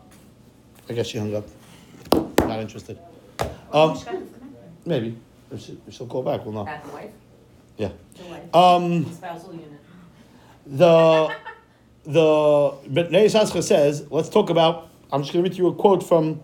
[0.90, 1.46] I guess she hung up.
[2.60, 3.00] Not interested.
[3.72, 3.98] Um,
[4.86, 5.16] maybe.
[5.52, 6.66] If she- if she'll call back, we'll know.
[6.66, 7.12] The wife,
[7.78, 7.90] Yeah.
[8.18, 9.70] the wife, Um, spousal unit.
[10.68, 11.30] the
[12.06, 13.30] the Bnei
[13.64, 14.90] says, let's talk about.
[15.12, 16.42] I'm just going to read you a quote from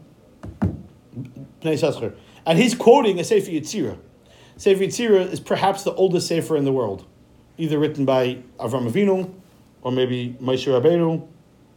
[0.62, 2.14] Bnei Yissaschar,
[2.46, 3.98] and he's quoting a Sefer Yetzirah.
[4.58, 7.04] Sefer Yetzirah is perhaps the oldest sefer in the world,
[7.58, 9.30] either written by Avram Avinu
[9.82, 11.28] or maybe Moshe Rabbeinu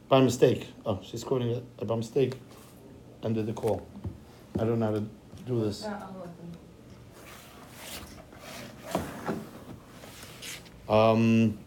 [0.09, 0.69] by mistake.
[0.87, 2.35] Oh, she's quoting it by mistake.
[3.25, 3.83] Ended the call.
[4.61, 5.05] I don't know how to
[5.47, 5.87] do this.
[10.89, 11.59] Um,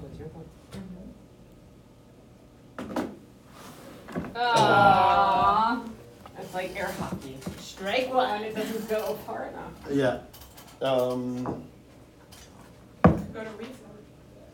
[0.00, 0.46] What's your point?
[4.34, 5.88] Aww.
[6.38, 7.36] It's like air hockey.
[7.58, 9.72] Strike one, it doesn't go far enough.
[9.90, 10.20] yeah.
[10.82, 11.64] Um,
[13.02, 13.74] Go to recess.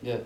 [0.02, 0.18] Yeah.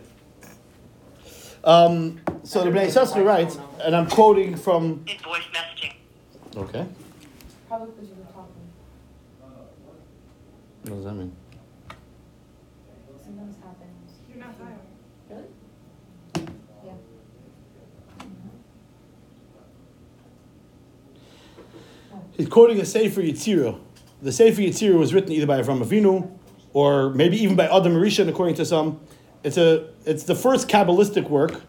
[1.65, 5.05] Um, so the Bnei Yissaschar writes, and I'm quoting from.
[5.07, 5.96] in voice messaging.
[6.57, 6.87] Okay.
[7.69, 8.55] Probably because you were talking.
[10.85, 11.37] What does that mean?
[13.23, 14.13] Sometimes happens.
[14.29, 14.81] You're not silent.
[15.29, 15.43] Really?
[16.85, 16.93] Yeah.
[18.21, 18.59] Mm-hmm.
[22.33, 23.79] He's quoting a Sefer Yetzirah.
[24.23, 26.31] The Sefer Yetzirah was written either by Avram Avinu
[26.73, 29.01] or maybe even by Adam Rishon, according to some.
[29.43, 31.61] It's a it's the first Kabbalistic work,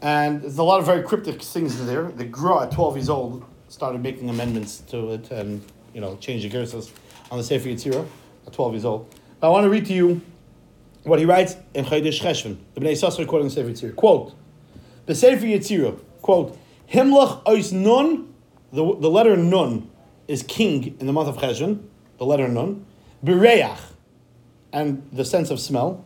[0.00, 2.04] and there's a lot of very cryptic things in there.
[2.10, 6.44] The Gra at 12 years old started making amendments to it and you know changed
[6.44, 6.90] the gersas
[7.30, 8.06] on the Sefer Yetzirah
[8.46, 9.08] at 12 years old.
[9.40, 10.20] But I want to read to you
[11.04, 12.58] what he writes in Chodesh Cheshvan.
[12.74, 13.96] The Bnei Yissaschar quoting the Sefer Yetzirah.
[13.96, 14.34] Quote,
[15.06, 16.58] the Sefer Yetzirah, quote,
[16.92, 18.34] Himlach ois nun,
[18.72, 19.90] the, the letter nun
[20.28, 21.82] is king in the month of Cheshvan,
[22.18, 22.84] the letter nun,
[23.24, 23.78] Bireach,
[24.74, 26.04] and the sense of smell.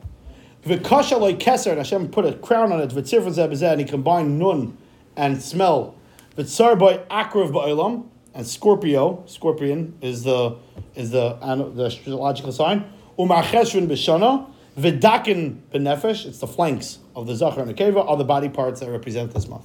[0.65, 4.39] V'kasha loy keser, and Hashem put a crown on it, v'tzirfon zebezeh, and he combined
[4.39, 4.79] nun
[5.17, 5.97] and smell.
[6.37, 10.57] V'tzar by akrav ba'olam, and Scorpio, scorpion, is the
[10.95, 11.35] is the
[11.75, 12.85] the astrological sign.
[13.19, 18.17] Umar cheshvan b'shana, v'dakin b'nefesh, it's the flanks of the zachar and the keva, are
[18.19, 19.65] the body parts that represent this month.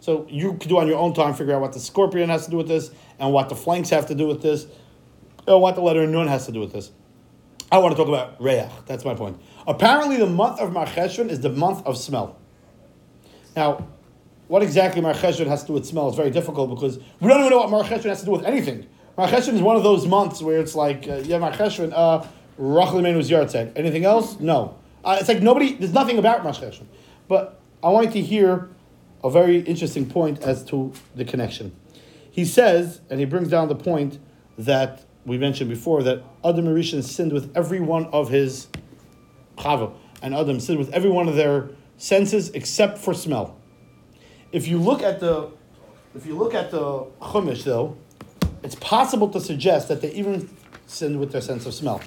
[0.00, 2.50] So you could do on your own time, figure out what the scorpion has to
[2.50, 4.66] do with this, and what the flanks have to do with this,
[5.46, 6.90] or what the letter nun has to do with this.
[7.70, 8.68] I want to talk about Reach.
[8.84, 9.40] That's my point.
[9.66, 12.36] Apparently, the month of Marcheshvan is the month of smell.
[13.56, 13.88] Now,
[14.52, 17.48] what exactly Mar has to do with smell is very difficult because we don't even
[17.48, 18.86] know what Mar has to do with anything.
[19.16, 22.26] Mar is one of those months where it's like, uh, yeah, Mar Cheshvan, uh,
[22.58, 23.72] Rachel said.
[23.76, 24.38] Anything else?
[24.40, 24.76] No.
[25.02, 26.52] Uh, it's like nobody, there's nothing about Mar.
[27.28, 28.68] But I wanted to hear
[29.24, 31.74] a very interesting point as to the connection.
[32.30, 34.18] He says, and he brings down the point
[34.58, 38.66] that we mentioned before, that Adam Rishon sinned with every one of his
[39.56, 43.56] chava, and Adam sinned with every one of their senses except for smell.
[44.52, 45.50] If you look at the,
[46.14, 47.96] if you look at the chumash though,
[48.62, 50.48] it's possible to suggest that they even
[50.86, 52.00] sinned with their sense of smell.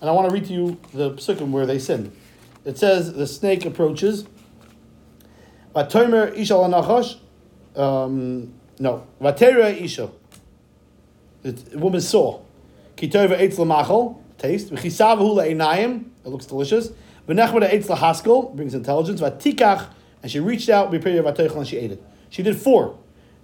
[0.00, 2.14] And I want to read to you the psukim where they sinned.
[2.64, 4.26] It says the snake approaches.
[5.74, 7.18] Vatomer.
[7.76, 10.10] Um, no, vatera isha.
[11.42, 12.40] The woman saw.
[12.96, 14.70] Kitova eitz lamachol, taste.
[14.70, 16.90] V'chisavahu le'einayim, it looks delicious.
[17.28, 19.20] V'nechma eitz lahaskel, brings intelligence.
[19.20, 19.88] Vatikach,
[20.24, 22.02] and she reached out, and she ate it.
[22.30, 22.98] She did four.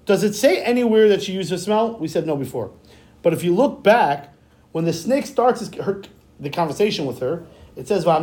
[0.07, 1.99] Does it say anywhere that she used her smell?
[1.99, 2.73] We said no before.
[3.21, 4.33] But if you look back,
[4.73, 6.03] when the snake starts her,
[6.41, 7.45] the conversation with her,
[7.77, 8.07] it says.
[8.07, 8.19] Now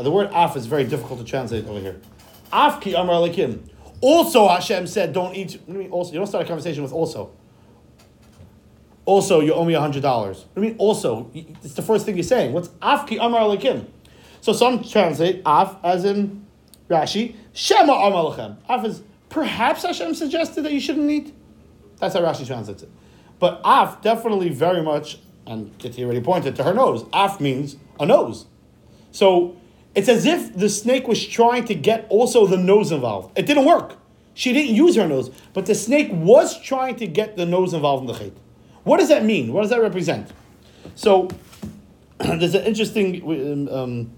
[0.00, 2.00] the word "af" is very difficult to translate over here.
[2.50, 3.58] Afki amar lakim.
[4.00, 5.58] Also, Hashem said, "Don't eat."
[5.90, 7.32] Also, you don't start a conversation with also.
[9.04, 10.44] Also, you owe me hundred dollars.
[10.56, 10.76] I mean?
[10.78, 12.52] Also, it's the first thing you're saying.
[12.52, 13.86] What's afki amar lakim?
[14.40, 16.46] So some translate af as in
[16.88, 17.34] Rashi.
[17.52, 18.56] Shema amar.
[18.68, 21.34] Af is perhaps Hashem suggested that you shouldn't eat.
[21.98, 22.90] That's how Rashi translates it.
[23.38, 27.04] But af definitely very much, and Kitty already pointed to her nose.
[27.12, 28.46] Af means a nose.
[29.10, 29.56] So
[29.94, 33.36] it's as if the snake was trying to get also the nose involved.
[33.36, 33.96] It didn't work.
[34.34, 38.02] She didn't use her nose, but the snake was trying to get the nose involved
[38.02, 38.32] in the chait.
[38.84, 39.52] What does that mean?
[39.52, 40.32] What does that represent?
[40.94, 41.28] So
[42.18, 44.12] there's an interesting um, um,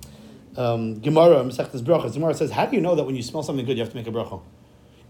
[0.57, 1.85] um, Gemara, Masechtas.
[1.85, 3.97] Gemara says, how do you know that when you smell something good, you have to
[3.97, 4.41] make a bracha?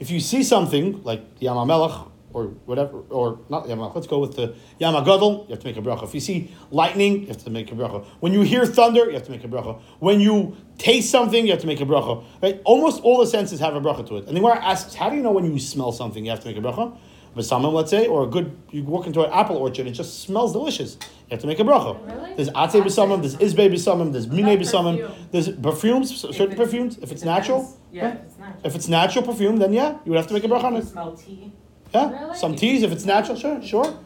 [0.01, 4.35] If you see something like the Yamamelech or whatever, or not Yom Let's go with
[4.35, 6.03] the Yom HaGadol, you have to make a bracha.
[6.03, 8.05] If you see lightning, you have to make a bracha.
[8.19, 9.81] When you hear thunder, you have to make a bracha.
[10.01, 12.25] When you taste something, you have to make a bracha.
[12.43, 12.61] Right?
[12.64, 14.27] Almost all the senses have a bracha to it.
[14.27, 16.49] And the Gemara asks, how do you know when you smell something, you have to
[16.49, 16.99] make a bracha?
[17.35, 20.53] Besamim, let's say, or a good, you walk into an apple orchard, it just smells
[20.53, 20.97] delicious.
[21.03, 21.99] You have to make a bracha.
[22.07, 22.35] Really?
[22.35, 27.11] There's Atzei Besamim, there's Izbei Besamim, there's Minei What Besamim, there's perfumes, certain perfumes, if
[27.11, 27.77] it's natural.
[27.92, 28.61] Yeah, if it's natural.
[28.64, 30.85] If it's natural perfume, then yeah, you would have to make a bracha on it.
[30.87, 31.53] smell tea.
[31.92, 32.37] Yeah, Really?
[32.37, 33.99] some teas if it's natural, sure, sure.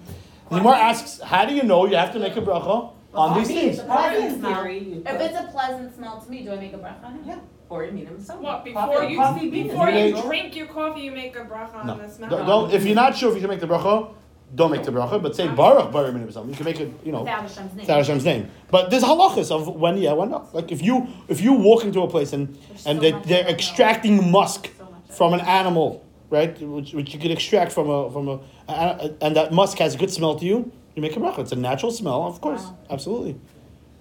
[0.51, 3.49] The Gemara asks, how do you know you have to make a bracha on these
[3.49, 3.81] things?
[3.83, 4.55] Coffee in Smell.
[4.63, 7.15] theory, you If it's a pleasant smell to me, do I make a bracha on
[7.17, 7.21] it?
[7.27, 7.39] Yeah,
[7.71, 8.43] or you mean some.
[8.43, 10.23] What, Coffee- before you, coffee bean before you natural.
[10.29, 12.31] drink your coffee, you make a bracha No, on the smell?
[12.31, 14.15] don't, don't- if you're not sure if you can make the bracha,
[14.55, 16.49] don't make the bracha, but say Baruch Baruch Minei B'Samim.
[16.49, 17.81] You can make it, you know, Without Hashem's name.
[17.81, 18.51] It's out of Hashem's name.
[18.71, 20.55] But there's halachas of when yeah, when not.
[20.55, 23.25] Like if you if you walk into a place and There's and so they, much
[23.25, 23.55] they're don't know.
[23.55, 26.59] extracting musk So much I from an animal, right?
[26.63, 29.99] Which, which you could extract from a from a, a- and that musk has a
[29.99, 30.73] good smell to you.
[30.97, 31.41] You make a bracha.
[31.41, 32.79] It's a natural smell, of course, Wow.
[32.91, 33.39] absolutely.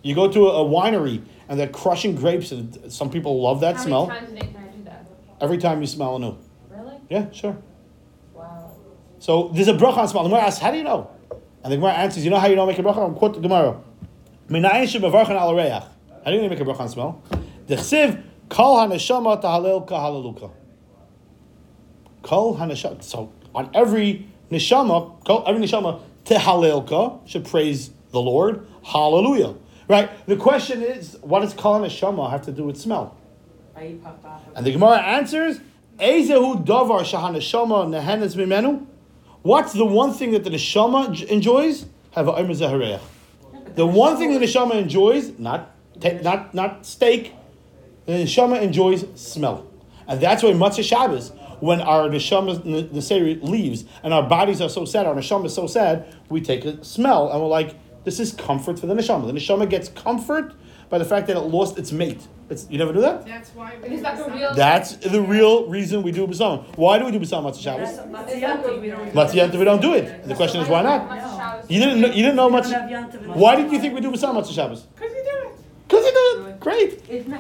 [0.02, 3.76] You go to a, a winery and they're crushing grapes, and some people love that
[3.78, 4.08] How smell.
[4.08, 5.06] many times a day can I do that?
[5.42, 6.38] Every time you smell a new,
[6.70, 6.96] Really?
[7.10, 7.58] yeah, sure.
[8.34, 8.72] Wow.
[9.20, 10.24] So there's a bracha on smell.
[10.24, 11.10] The Gemara asks, how do you know?
[11.64, 13.06] And the Gemara answers, you know how you don't make a bracha?
[13.06, 13.80] I'm quote the Gemara.
[14.50, 15.84] Minayin shebevarchan al reach.
[16.24, 17.22] How do you make a bracha on smell?
[17.68, 20.52] Dechsiv kol haneshama tahalel kahalaluka.
[22.22, 23.04] Kol haneshama.
[23.04, 25.16] So on every neshama,
[25.48, 28.66] every neshama tehalelka should praise the Lord.
[28.84, 29.56] Hallelujah.
[29.88, 30.10] Right.
[30.26, 33.16] The question is, what does kol haneshama have to do with smell?
[33.76, 35.60] And the Gemara answers,
[35.98, 38.86] Ezehu davar shahaneshama nehenes mimenu.
[39.44, 41.86] What's the one thing that the neshama enjoys?
[42.12, 43.00] Have a zahareach.
[43.76, 45.72] The one thing the neshama enjoys, not
[46.24, 47.34] not not steak,
[48.06, 49.68] the neshama enjoys smell,
[50.08, 52.60] and that's why Motzei Shabbos, when our neshama
[52.92, 56.66] neseri leaves and our bodies are so sad, our neshama is so sad, we take
[56.66, 57.76] a smell and we're like,
[58.08, 59.28] this is comfort for the neshama.
[59.28, 60.54] The neshama gets comfort
[60.90, 62.26] by the fact that it lost its mate.
[62.50, 63.26] It's, you never do that.
[63.26, 66.64] That's why we Because do that's the real- That's the real reason we do B'samim.
[66.78, 67.90] Why do we do B'samim Motzei Shabbos?
[68.08, 68.40] Motzei
[69.36, 70.26] Yom we don't do it.
[70.26, 71.70] The question is why not?
[71.70, 72.68] You didn't know, you didn't know much.
[73.44, 74.88] Why did you think we do B'samim Motzei Shabbos?
[74.96, 75.56] Cause you do it.
[75.90, 76.60] Because you do it.
[76.62, 76.92] Great.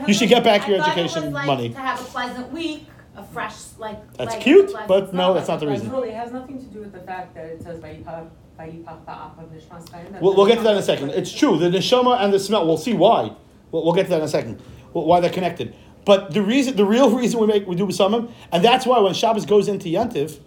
[0.10, 1.70] You should get back your I thought education was like money.
[1.70, 4.00] To have a pleasant week, a fresh, like.
[4.18, 5.92] That's like, cute, pleasant but no, that's not the It's reason.
[5.96, 8.28] really, it has nothing to do with the fact that it says Vayipach,
[8.58, 11.12] Vayipach Ba'apav Nishmas Chaim, that We'll, we'll get to that in a second.
[11.12, 11.58] It's true.
[11.58, 12.66] The neshama and the smell.
[12.66, 13.32] We'll see why.
[13.72, 14.62] We'll, we'll get to that in a second.
[14.94, 15.76] Why they're connected.
[16.06, 19.14] But the reason, the real reason we make we do b'samim, and that's why when
[19.14, 20.40] Shabbos goes into Yantiv,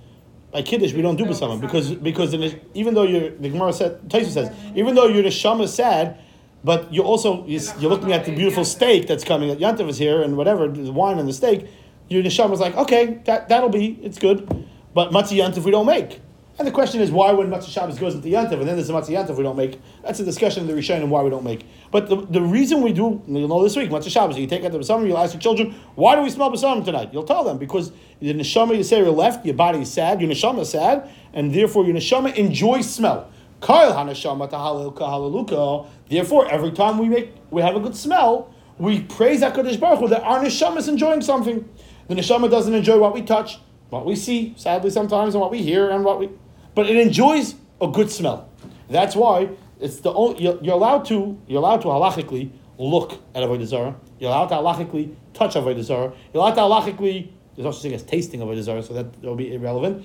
[0.50, 4.00] by Kiddush we don't do b'samim because because the, even though you're the Gemara said
[4.08, 6.18] Taisa says even though your neshama is sad,
[6.64, 9.50] but you also you're, you're looking at the beautiful steak that's coming.
[9.50, 11.68] At Yantiv is here and whatever the wine and the steak.
[12.08, 15.86] Your neshama is like okay that that'll be it's good, but motzei Yantiv we don't
[15.86, 16.20] make.
[16.60, 18.92] And the question is why when Motzei Shabbos goes into Yantiv and then there's a
[18.92, 19.80] Motzei Yantiv we don't make.
[20.02, 21.64] That's a discussion in the Rishonim why we don't make.
[21.90, 24.72] But the, the reason we do, you'll know this week, Motzei Shabbos, you take out
[24.72, 27.14] the Basamim, you'll ask your children, why do we smell Basamim tonight?
[27.14, 30.68] You'll tell them because your Neshama Yisrael left, your body is sad, your Neshama is
[30.68, 33.32] sad, and therefore your Neshama enjoys smell.
[33.60, 35.86] Kol HaNeshama Tahalel Kahalaluka.
[36.10, 40.08] Therefore, every time we make we have a good smell, we praise HaKadosh Baruch Hu
[40.08, 41.66] that our Neshama is enjoying something.
[42.08, 45.62] The Neshama doesn't enjoy what we touch, what we see, sadly sometimes, and what we
[45.62, 46.28] hear, and what we,
[46.74, 48.48] but it enjoys a good smell.
[48.88, 53.42] That's why it's the only, you're, you're allowed to you're allowed to halachically look at
[53.42, 53.96] avodah zarah.
[54.18, 56.12] You're allowed to halachically touch avodah zarah.
[56.32, 59.36] You're allowed to halachically there's also such thing as tasting avodah zarah, so that will
[59.36, 60.04] be irrelevant.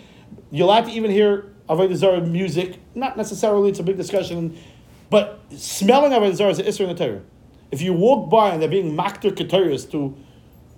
[0.52, 2.80] You're allowed to even hear avodah zarah music.
[2.96, 4.58] Not necessarily; it's a big discussion,
[5.10, 7.22] but smelling avodah zarah is an isra in the Torah.
[7.72, 10.16] If you walk by and they're being makter keteris to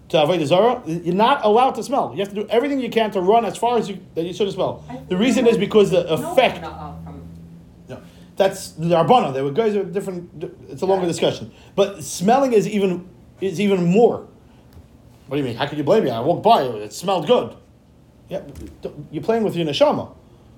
[0.10, 2.12] to avodah zarah, you're not allowed to smell.
[2.13, 4.34] You have to do everything you can to run as far as you that you
[4.34, 4.86] shouldn't smell.
[5.10, 6.63] The reason is because the no effect.
[6.63, 7.24] Uh, from-
[7.89, 8.02] No,
[8.36, 9.34] that's the Arbana.
[9.34, 10.30] They were guys are different.
[10.70, 13.08] It's a longer discussion, but smelling is even
[13.41, 14.28] is even more.
[15.28, 15.58] What do you mean?
[15.58, 16.10] How could you blame me?
[16.10, 17.56] I walked by; it smelled good.
[18.30, 18.41] Yeah,
[19.12, 20.13] you're playing with your neshama,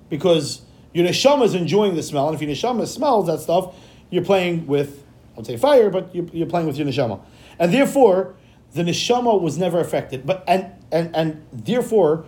[0.09, 0.61] because
[0.93, 3.75] your neshama is enjoying the smell, and if your neshama smells that stuff,
[4.11, 7.19] you're playing with I would say fire, but you're, you're playing with your neshama,
[7.57, 8.35] and therefore
[8.73, 10.25] the neshama was never affected.
[10.25, 12.25] But and and and therefore,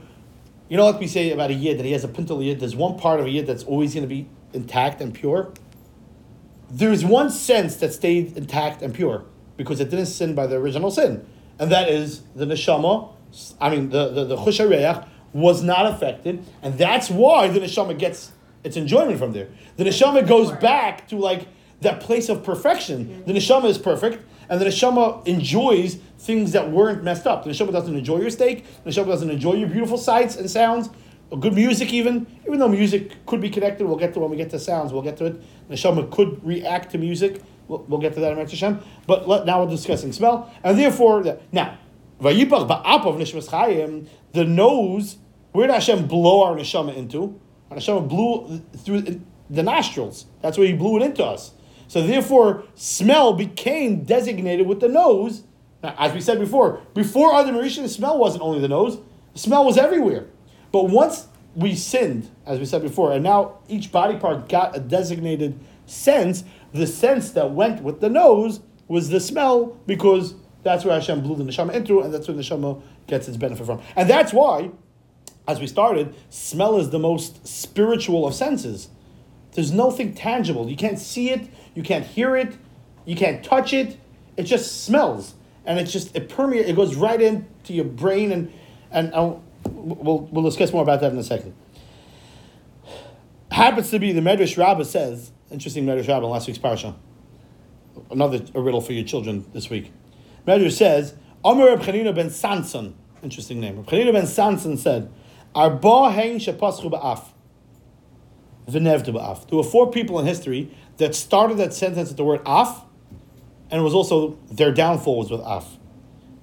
[0.70, 2.60] you know, like we say about a yid that he has a pintal yid.
[2.60, 5.54] There's one part of a yid that's always going to be intact and pure.
[6.70, 9.26] There's one sense that stayed intact and pure
[9.58, 11.26] because it didn't sin by the original sin,
[11.60, 13.14] and that is the neshama.
[13.60, 18.32] I mean, the the the was not affected, and that's why the neshama gets
[18.64, 19.50] its enjoyment from there.
[19.78, 21.48] The neshama goes back to like
[21.82, 23.06] that place of perfection.
[23.06, 23.32] Mm-hmm.
[23.32, 27.46] The neshama is perfect, and the neshama enjoys things that weren't messed up.
[27.46, 28.66] The neshama doesn't enjoy your steak.
[28.84, 30.90] The neshama doesn't enjoy your beautiful sights and sounds.
[31.30, 34.36] or good music even, even though music could be connected, we'll get to when we
[34.36, 35.42] get to sounds, we'll get to it.
[35.70, 37.42] The neshama could react to music.
[37.70, 38.82] We'll, we'll get to that in Hashem.
[39.08, 41.78] But let, now we're discussing smell, and therefore now,
[42.20, 42.34] the
[44.46, 45.18] nose.
[45.54, 47.40] Where did Hashem blow our neshama into?
[47.70, 50.26] Our neshama blew through the nostrils.
[50.42, 51.52] That's where He blew it into us.
[51.92, 55.44] So therefore, smell became designated with the nose.
[55.84, 58.98] Now, as we said before, before Adam Rishon, the smell wasn't only the nose;
[59.34, 60.28] the smell was everywhere.
[60.72, 64.80] But once we sinned, as we said before, and now each body part got a
[64.80, 70.94] designated sense, the sense that went with the nose was the smell because that's where
[70.94, 73.82] Hashem blew the neshama into, and that's where the neshama gets its benefit from.
[73.98, 74.72] And that's why,
[75.46, 78.88] as we started, smell is the most spiritual of senses.
[79.54, 80.70] There's nothing tangible.
[80.70, 82.56] You can't see it, you can't hear it,
[83.06, 83.98] you can't touch it.
[84.38, 85.34] It just smells,
[85.66, 86.70] and it's just it permeates.
[86.70, 88.54] It goes right into your brain, and
[88.92, 91.54] and we'll we'll discuss more about that in a second.
[93.52, 96.96] Happens to be the Medrash Rabbah says interesting Medrash Rabbah last week's parsha.
[98.10, 99.92] Another a riddle for your children this week.
[100.48, 102.96] Medrash says Amar Reb Chanina ben Sanson.
[103.22, 103.78] Interesting name.
[103.78, 105.12] Reb Chanina ben Sanson said,
[105.54, 107.26] "Arba ba'af."
[108.70, 109.48] V'nevdu ba'af.
[109.50, 112.84] There were four people in history that started that sentence with the word af,
[113.70, 115.66] and it was also their downfall was with af.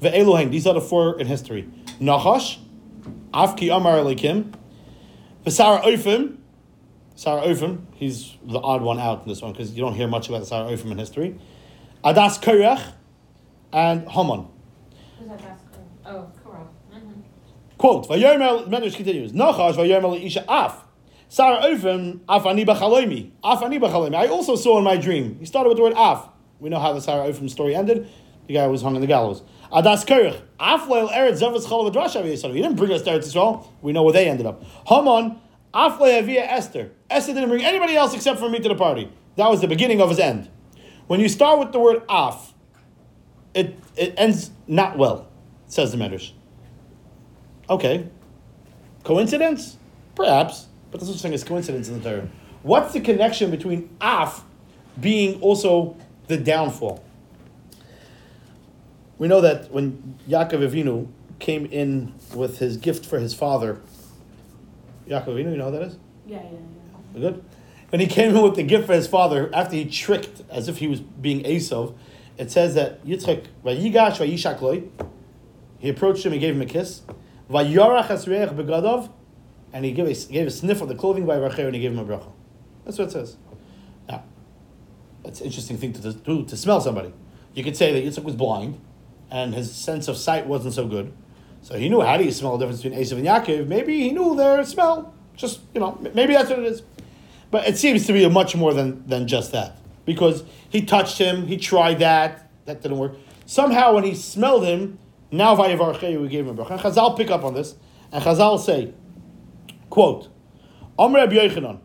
[0.01, 1.69] Ve'elohein, these are the four in history.
[2.01, 2.59] Nachash,
[3.33, 4.53] af ki amar elikim,
[5.45, 6.39] v'sara oifim,
[7.19, 10.29] Sar HaOfim, he's the odd one out in this one because you don't hear much
[10.29, 11.37] about Sar HaOfim in history.
[12.05, 12.93] Adas Korach
[13.73, 14.47] and Haman.
[15.19, 15.85] Who's that last girl?
[16.07, 16.69] Oh, Korah.
[16.95, 17.21] Mm-hmm.
[17.77, 20.85] Quote, Vayomer, Medrash continues, Nachash Vayomer Isha Af.
[21.29, 23.31] Sar HaOfim, Af ani b'chalomi.
[23.45, 24.15] Af b'chalomi.
[24.15, 25.37] I also saw in my dream.
[25.39, 26.29] He started with the word Af.
[26.61, 28.09] We know how the Sar HaOfim story ended.
[28.47, 29.43] The guy was hung in the gallows.
[29.73, 30.41] Adas Korach.
[30.59, 32.55] Af leil eretz zavas chalav adrashav Yisrael.
[32.55, 33.67] He didn't bring us to Eretz Yisrael.
[33.83, 34.65] We know where they ended up.
[34.87, 35.39] Haman,
[35.75, 36.91] Af le'avia Esther.
[37.11, 39.11] Esther didn't bring anybody else except for me to the party.
[39.37, 40.49] That was the beginning of his end.
[41.09, 42.55] When you start with the word af,
[43.55, 45.29] it, it ends not well,
[45.67, 46.33] says the Medrash.
[47.69, 48.09] Okay.
[49.05, 49.77] Coincidence?
[50.15, 52.29] Perhaps, but there's such thing as coincidence in the Torah.
[52.63, 54.45] What's the connection between af
[55.01, 57.05] being also the downfall?
[59.19, 61.09] We know that when Yaakov Avinu
[61.39, 63.81] came in with his gift for his father,
[65.09, 65.99] Yaakov Avinu, you know who that is?
[66.27, 66.59] Yeah, yeah,
[67.15, 67.21] yeah.
[67.21, 67.45] Good?
[67.91, 70.79] When he came in with the gift for his father, after he tricked, as if
[70.79, 71.95] he was being Esav,
[72.37, 74.89] it says that Yitzchak, Vayigash vayishakloi.
[75.79, 77.03] he approached him, he gave him a kiss.
[77.51, 79.11] Vayarach Asreach Begadov,
[79.73, 81.93] and he gave a, gave a sniff of the clothing by Rachel and he gave
[81.93, 82.31] him a bracha.
[82.85, 83.37] That's what it says.
[84.09, 84.25] Now,
[85.23, 87.13] that's an interesting thing to do, to smell somebody.
[87.55, 88.81] You could say that Yitzchak was blind,
[89.31, 91.13] and his sense of sight wasn't so good.
[91.63, 93.67] So he knew how do you smell the difference between Esav and Yaakov.
[93.67, 95.13] Maybe he knew their smell.
[95.37, 96.83] Just, you know, maybe that's what it is.
[97.51, 99.79] But it seems to be much more than, than just that.
[100.05, 103.17] Because he touched him, he tried that, that didn't work.
[103.45, 104.99] Somehow when he smelled him,
[105.31, 106.73] now Vayavarcheyu, we gave him a bracha.
[106.73, 107.75] And Chazal pick up on this,
[108.13, 108.95] and Chazal say,
[109.91, 110.29] quote,
[110.99, 111.81] Amr Rabbi Yochanan,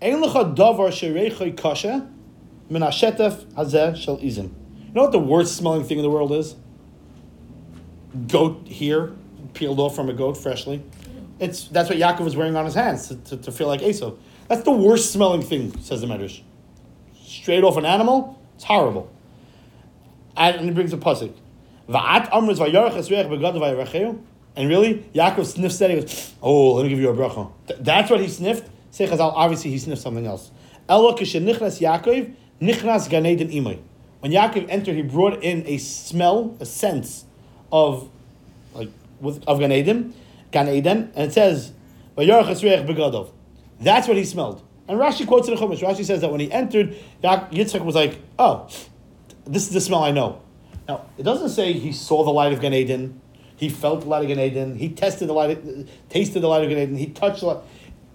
[0.00, 2.08] Ein lecha davar shereichoi kasha,
[2.68, 4.50] min hashetef hazeh shel izin.
[4.88, 6.56] You know what the worst smelling thing in the world is?
[8.26, 9.12] Goat here,
[9.54, 10.82] peeled off from a goat freshly.
[11.38, 14.12] It's that's what Yaakov was wearing on his hands to, to, to feel like Esau.
[14.48, 16.42] That's the worst smelling thing, says the Medrash.
[17.24, 19.10] Straight off an animal, it's horrible.
[20.36, 21.32] And, he brings a pasuk.
[21.88, 24.20] Va'at amrus vayarach esreich begad vayaracheu.
[24.54, 25.90] And really, Yaakov sniffs that.
[25.90, 28.68] He goes, "Oh, let me give you a bracha." Th- that's what he sniffed.
[28.90, 29.32] Say Chazal.
[29.34, 30.50] Obviously, he sniffed something else.
[30.88, 33.78] Elo nichnas Yaakov nichnas ganeden imay.
[34.20, 37.24] When Yaakov entered, he brought in a smell, a sense
[37.72, 38.10] of
[38.74, 38.90] like
[39.20, 40.14] with of Gan Eden,
[40.50, 41.72] Gan Eden, and it says
[42.16, 43.30] begadov.
[43.80, 44.62] That's what he smelled.
[44.86, 45.80] And Rashi quotes in the Chumash.
[45.80, 48.68] Rashi says that when he entered, Yitzchak was like, "Oh,
[49.46, 50.40] this is the smell I know."
[50.86, 53.20] Now it doesn't say he saw the light of Gan Eden,
[53.62, 55.56] he felt the light of Gan Eden, he tested the light,
[56.08, 57.58] tasted the light of Gan Eden, he touched the light.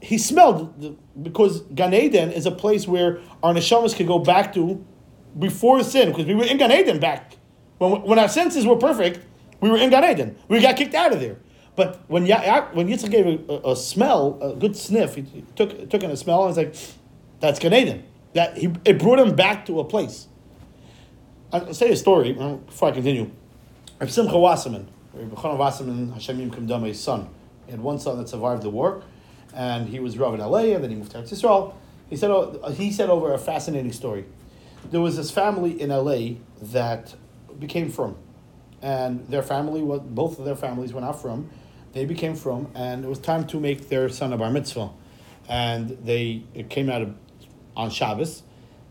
[0.02, 4.54] He smelled the, because Gan Eden is a place where our neshamas could go back
[4.56, 4.84] to
[5.39, 7.38] before sin, because we were in Gan Eden back
[7.78, 9.22] when when our senses were perfect.
[9.62, 10.36] We were in Gan Eden.
[10.50, 11.38] We got kicked out of there.
[11.78, 16.04] But when ya- when Yitzchak gave a, a, smell, a good sniff, he, took took
[16.04, 16.76] in a smell and was like,
[17.39, 20.28] "That's Gan Eden." That he it brought him back to a place.
[21.54, 23.32] I'll say a story uh, before I continue.
[24.02, 24.88] Reb Simcha Wasserman,
[27.65, 29.03] He had one son that survived the war,
[29.53, 30.74] and he was Rav in L.A.
[30.74, 31.78] and then he moved to Israel.
[32.09, 34.26] He said oh, he said over a fascinating story.
[34.89, 36.38] There was this family in L.A.
[36.61, 37.15] that
[37.59, 38.15] became from,
[38.82, 41.49] and their family both of their families were not from,
[41.93, 44.91] they became from, and it was time to make their son a bar mitzvah,
[45.49, 47.15] and they it came out of,
[47.76, 48.43] on Shabbos.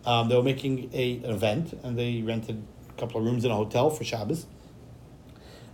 [0.05, 3.51] Um, they were making a, an event, and they rented a couple of rooms in
[3.51, 4.47] a hotel for Shabbos.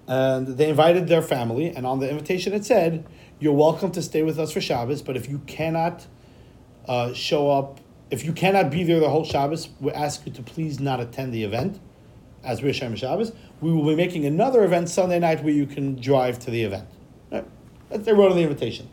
[0.09, 3.07] And they invited their family, and on the invitation it said,
[3.39, 6.07] "You're welcome to stay with us for Shabbos, but if you cannot
[6.87, 7.81] uh, show up,
[8.11, 11.33] if you cannot be there the whole Shabbos, we ask you to please not attend
[11.33, 11.79] the event."
[12.45, 13.31] As we're Shem Shabbos,
[13.61, 16.89] we will be making another event Sunday night where you can drive to the event.
[17.31, 17.47] Right?
[17.91, 18.89] They wrote on the invitation.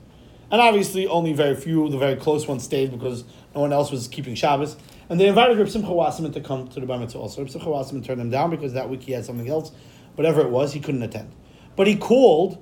[0.51, 3.23] And obviously, only very few, the very close ones, stayed because
[3.55, 4.77] no one else was keeping Shabbos.
[5.09, 7.41] And they invited Reb Simcha Wasserman to come to the Bar Mitzvah also.
[7.41, 9.71] Reb Simcha Wasserman turned him down because that week he had something else.
[10.19, 11.33] Whatever it was, he couldn't attend.
[11.77, 12.61] But he called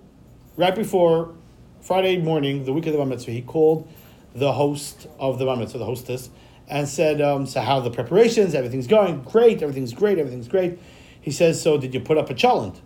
[0.58, 1.34] right before
[1.82, 3.89] Friday morning, the week of the Bar Mitzvah, he called
[4.36, 6.30] the host of the Bar Mitzvah, the hostess,
[6.68, 10.78] and said, um, so how the preparations, everything's going, great, everything's great, everything's great.
[11.20, 12.80] He says, so did you put up a chalent?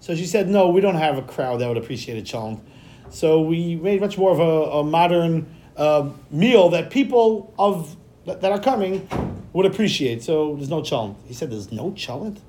[0.00, 2.66] So she said, no, we don't have a crowd that would appreciate a chalent.
[3.10, 8.40] So we made much more of a, a modern uh, meal that people of that,
[8.40, 9.06] that are coming
[9.52, 10.22] would appreciate.
[10.22, 11.18] So there's no chalent.
[11.26, 12.40] He said, there's no chalent?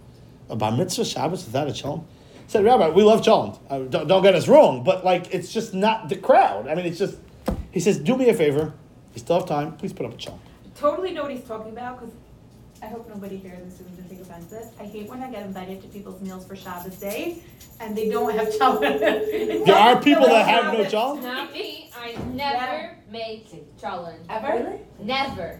[0.49, 2.03] A bar mitzvah Shabbos without a chalent?
[2.45, 3.57] He said, Rabbi, we love chalent.
[3.69, 6.67] Uh, don't, don't get us wrong, but like it's just not the crowd.
[6.67, 7.17] I mean, it's just,
[7.71, 8.73] he says, do me a favor.
[9.13, 9.75] You still have time.
[9.77, 10.41] Please put up a chalent.
[10.75, 12.13] Totally know what he's talking about, because
[12.81, 14.67] I hope nobody here this is gonna take offense to this.
[14.79, 17.41] I hate when I get invited to people's meals for Shabbos day,
[17.79, 18.99] and they don't have challah.
[19.65, 21.23] There are people that have no chalent?
[21.23, 23.49] Not me, I never make
[23.81, 24.19] cholent.
[24.29, 24.77] Ever?
[25.01, 25.59] Never.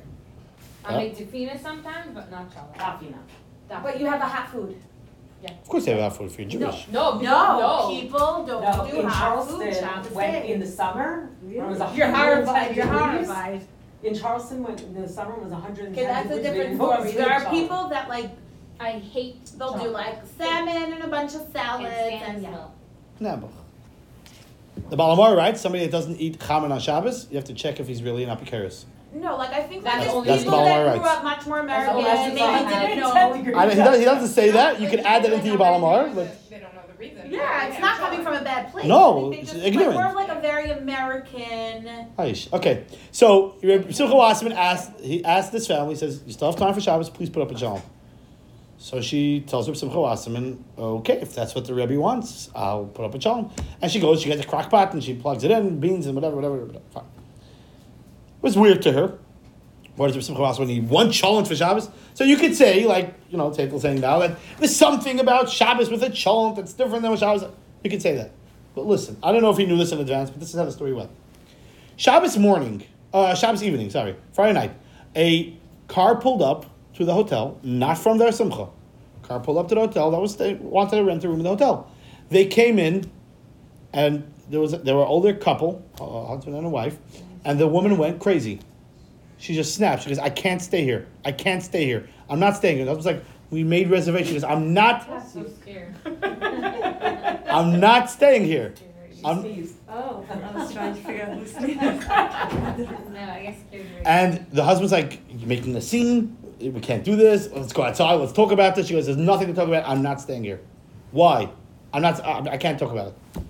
[0.85, 0.97] I Yeah.
[0.99, 3.15] make tefina sometimes, but not cholent.
[3.69, 3.83] Tafina.
[3.83, 4.75] But you have a hot food.
[5.43, 5.51] Yeah.
[5.51, 6.87] Of course they have hot food if you're No, Jewish.
[6.89, 7.89] no, No, no.
[7.89, 11.79] people don't No, do in hot food Charleston, when in the summer, when it was
[11.79, 13.01] a You're hundred horrified, you're degrees.
[13.27, 13.67] horrified.
[14.03, 16.43] In Charleston, when in the summer was hundred and Okay, that's a degrees.
[16.43, 17.11] we different didn't story.
[17.11, 17.49] There are challah.
[17.51, 18.29] people that like,
[18.79, 19.91] I hate they'll do cholent.
[19.93, 22.67] like salmon and a bunch of salads Can't and the yeah.
[23.35, 23.49] Nebuch.
[24.89, 27.79] The Baal HaMaor writes somebody that doesn't eat chamin on Shabbos, you have to check
[27.79, 28.85] if he's really an apikaris.
[29.13, 31.17] No, like I think That's like only- it's people That's that grew rights.
[31.17, 32.67] up much more American, all that's maybe fine.
[32.67, 33.37] didn't 110 know.
[33.37, 33.55] degrees.
[33.55, 34.81] I, he, does, he doesn't say that.
[34.81, 37.31] You can add that into your Baal HaMaor, but They don't know the reason.
[37.31, 38.85] Yeah, it's not coming from a bad place.
[38.85, 39.89] No, I think they it's just, ignorant.
[39.95, 42.07] Like, more of like a very American.
[42.19, 42.51] Aish.
[42.53, 44.99] Okay, so Reb Simcha Wasserman asked.
[44.99, 45.93] He asked this family.
[45.93, 47.09] He says, "You still have time for Shabbos?
[47.09, 47.81] Please put up a jalm."
[48.77, 53.05] So she tells Reb Simcha Wasserman, "Okay, if that's what the Rebbe wants, I'll put
[53.05, 53.51] up a jalm."
[53.81, 54.21] And she goes.
[54.21, 56.57] She gets a crock pot and she plugs it in, beans and whatever, whatever.
[56.57, 56.83] whatever.
[56.93, 57.03] Fine.
[58.41, 59.17] Was weird to her.
[59.95, 61.89] Why does Reb Simcha need one cholent for Shabbos?
[62.13, 65.89] So you could say, like you know, Teitel saying now that there's something about Shabbos
[65.89, 67.43] with a cholent that's different than what Shabbos.
[67.83, 68.31] You could say that.
[68.75, 70.65] But listen, I don't know if he knew this in advance, but this is how
[70.65, 71.09] the story went.
[71.95, 74.71] Shabbos morning, uh, Shabbos evening, sorry, Friday night,
[75.15, 75.57] a
[75.87, 78.67] car pulled up to the hotel, not from their simcha.
[79.23, 81.43] Car pulled up to the hotel that was they wanted to rent a room in
[81.43, 81.91] the hotel.
[82.29, 83.09] They came in,
[83.93, 86.97] and there was a, there were an older couple, a husband and a wife,
[87.47, 88.59] and the woman went crazy.
[89.37, 90.03] She just snapped.
[90.03, 91.07] She goes, "I can't stay here.
[91.23, 92.07] I can't stay here.
[92.29, 95.07] I'm not staying here." I was like, "We made reservations." She goes, "I'm not.
[95.09, 95.95] I'm so scared.
[97.49, 98.73] I'm not staying here."
[99.15, 99.75] She I'm- sneezed.
[99.89, 101.77] Oh, I was trying to figure out who's sneezing.
[103.17, 106.37] No, I get scared very And the husband's like, You're making a scene.
[106.59, 107.49] We can't do this.
[107.51, 108.15] Let's go outside.
[108.15, 108.87] Let's talk about this.
[108.87, 109.87] She goes, There's nothing to talk about.
[109.87, 110.59] I'm not staying here.
[111.11, 111.49] Why?
[111.93, 113.43] I'm not, I I can't talk about it.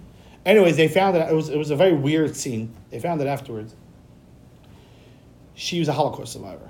[0.46, 2.74] Anyways, they found that it was, it was a very weird scene.
[2.92, 3.76] They found it afterwards.
[5.58, 6.70] She was a Holocaust survivor.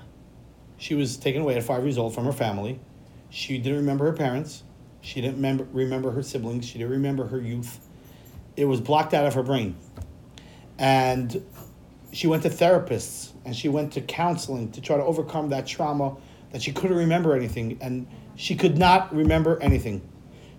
[0.78, 2.80] She was taken away at five years old from her family.
[3.28, 4.62] She didn't remember her parents.
[5.02, 6.64] She didn't remember, remember her siblings.
[6.64, 7.86] She didn't remember her youth.
[8.56, 9.76] It was blocked out of her brain.
[10.78, 11.44] And
[12.12, 16.16] she went to therapists and she went to counseling to try to overcome that trauma
[16.52, 20.00] that she couldn't remember anything and she could not remember anything.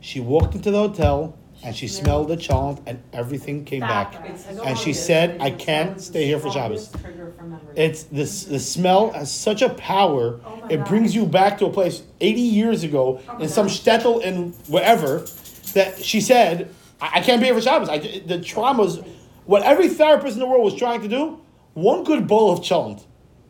[0.01, 4.15] She walked into the hotel and she smelled the cholent and everything came back.
[4.63, 7.75] And she said, "I can't stay here for Shabbos." strongest trigger for memory.
[7.75, 10.39] It's this the smell has such a power.
[10.45, 14.21] Oh it brings you back to a place 80 years ago Oh in some shtetl
[14.21, 15.25] in wherever
[15.73, 17.89] that she said, I, I can't be here for Shabbos.
[17.89, 19.05] I, the traumas,
[19.45, 21.39] what every therapist in the world was trying to do,
[21.73, 23.05] one good bowl of cholent.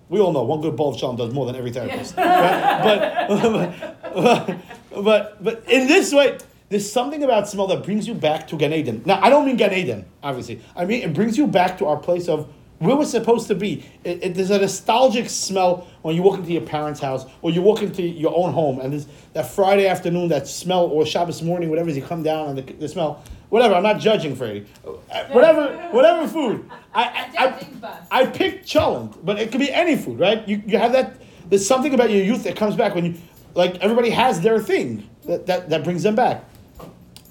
[0.09, 2.17] We all know one good bowl of cholent does more than every therapist.
[2.17, 3.27] right?
[3.27, 6.37] but, but, but, but in this way,
[6.69, 9.01] there's something about smell that brings you back to Gan Eden.
[9.05, 10.61] Now, I don't mean Gan Eden, obviously.
[10.75, 13.85] I mean, it brings you back to our place of where we're supposed to be.
[14.03, 17.61] It, it, there's a nostalgic smell when you walk into your parents' house or you
[17.61, 21.69] walk into your own home, and there's that Friday afternoon, that smell, or Shabbos morning,
[21.69, 23.23] whatever, as you come down and the, the smell.
[23.49, 24.67] Whatever, I'm not judging Freddie.
[24.85, 26.69] Uh, Whatever, whatever food.
[26.93, 30.47] I, I, I, I picked cholent, but it could be any food, right?
[30.47, 31.15] You, you have that.
[31.49, 33.15] There's something about your youth that comes back when you,
[33.55, 36.43] like everybody has their thing that, that, that brings them back.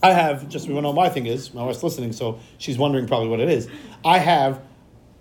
[0.03, 1.53] I have just we don't know my thing is.
[1.53, 3.69] My wife's listening, so she's wondering probably what it is.
[4.05, 4.63] I have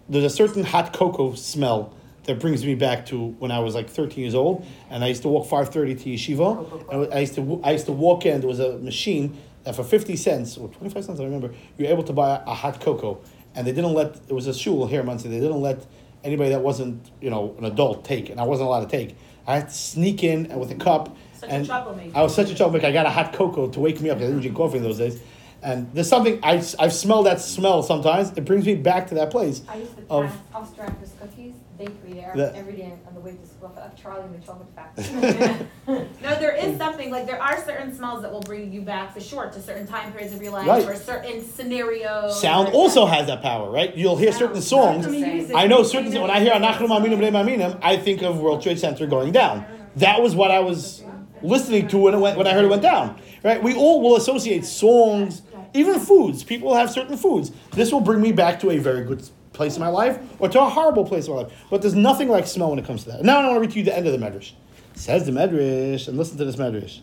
[0.09, 3.89] there's a certain hot cocoa smell that brings me back to when I was like
[3.89, 6.85] 13 years old, and I used to walk 5:30 to yeshiva.
[6.91, 8.41] Oh, and I used to I used to walk in.
[8.41, 11.47] There was a machine that for 50 cents or 25 cents, I remember,
[11.77, 13.19] you were able to buy a, a hot cocoa,
[13.55, 15.29] and they didn't let it was a shul here in Monsey.
[15.29, 15.85] They didn't let
[16.23, 19.17] anybody that wasn't you know an adult take, and I wasn't allowed to take.
[19.47, 21.15] I had to sneak in uh, with a cup.
[21.39, 22.17] Such and a troublemaker.
[22.17, 22.87] I was such a troublemaker.
[22.87, 24.17] I got a hot cocoa to wake me up.
[24.17, 25.19] I didn't drink coffee in those days.
[25.63, 28.31] And there's something I I've smelled that smell sometimes.
[28.37, 29.61] It brings me back to that place.
[29.67, 33.31] I used to Of- pass Ostraco's cookies, bakery there, The- every day on the way
[33.31, 33.73] to school.
[33.75, 35.65] Uh, Charlie and the Chocolate Factory.
[36.21, 39.19] No, there is something, like, there are certain smells that will bring you back for
[39.19, 40.85] sure to certain time periods of your life Right.
[40.85, 42.39] or certain scenarios.
[42.39, 43.95] Sound also has that power, right?
[43.95, 45.05] You'll hear certain songs.
[45.05, 45.55] Not the same.
[45.55, 48.79] I know certain when I hear Anachnu Maminim Bnei Maminim, I think of World Trade
[48.79, 49.65] Center going down.
[49.95, 51.01] That was what I was
[51.41, 53.19] listening to when it went when I heard it went down.
[53.43, 53.61] Right?
[53.61, 55.41] We all will associate songs,
[55.73, 56.43] even foods.
[56.43, 57.51] People have certain foods.
[57.71, 60.61] This will bring me back to a very good place in my life or to
[60.61, 61.53] a horrible place in my life.
[61.69, 63.23] But there's nothing like smell when it comes to that.
[63.23, 64.51] Now I want to read to you the end of the Medrash.
[64.95, 67.01] Says the Medrash, and listen to this Medrash.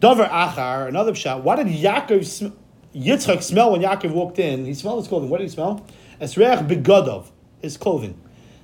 [0.00, 1.44] Dover Achar, another shot.
[1.44, 2.56] What did Yaakov sm-
[2.94, 4.64] Yitzchak smell when Yaakov walked in?
[4.64, 5.30] He smelled his clothing.
[5.30, 5.86] What did he smell?
[6.20, 7.30] Esreach begodov,
[7.62, 8.20] his clothing.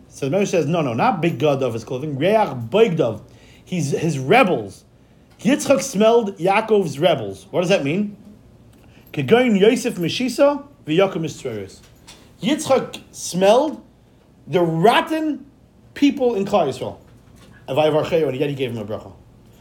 [0.08, 2.18] So the Medrash says, no, no, not begodov, his clothing.
[2.18, 3.22] Reach beigdov,
[3.70, 4.84] he's his rebels.
[5.40, 7.46] Yitzchak smelled Yaakov's rebels.
[7.50, 8.16] What does that mean?
[9.12, 11.80] Kegoin Yosef Meshisa v'Yaakov Mistreris.
[12.42, 13.82] Yitzchak smelled
[14.46, 15.46] the rotten
[15.94, 16.98] people in Klal Yisrael.
[17.68, 19.12] And yet he gave him a bracha.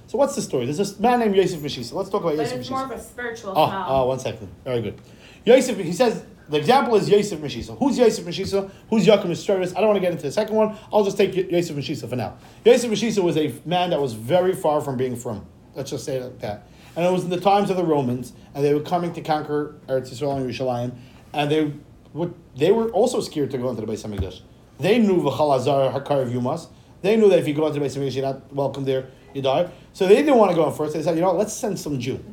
[0.08, 0.66] So what's the story?
[0.66, 1.94] There's this man named Yosef Meshisa.
[1.94, 3.86] Let's talk about But Yosef it's more of a spiritual Oh, smell.
[3.88, 4.50] oh, one second.
[4.64, 5.00] Very good.
[5.46, 7.78] Yosef, he says, the example is Yosef Meshisa.
[7.78, 8.72] Who's Yosef Meshisa?
[8.90, 9.72] Who's Yaakov Mistreris?
[9.78, 10.76] I don't want to get into the second one.
[10.92, 12.38] I'll just take Yosef Meshisa for now.
[12.66, 15.46] Yosef Meshisa was a man that was very far from being from.
[15.76, 16.68] Let's just say it like that.
[16.96, 19.76] And it was in the times of the Romans, and they were coming to conquer
[19.88, 20.96] Eretz Yisrael and Yerushalayim,
[21.34, 21.72] and they
[22.14, 24.42] would, they were also scared to go into the Beis Hamikdash.
[24.80, 26.68] They knew v'chalazar hakar of Yumas.
[27.04, 29.08] They knew that if you go into the Beis Hamikdash, you're not welcome there.
[29.36, 29.70] You die.
[29.94, 30.96] So they didn't want to go in first.
[30.96, 32.24] They said, you know, let's send some Jew,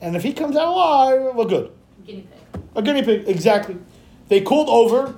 [0.00, 1.72] and if he comes out alive, we're good.
[2.04, 2.43] Guinea pig.
[2.74, 3.76] A guinea pig, exactly.
[4.28, 5.16] They called over.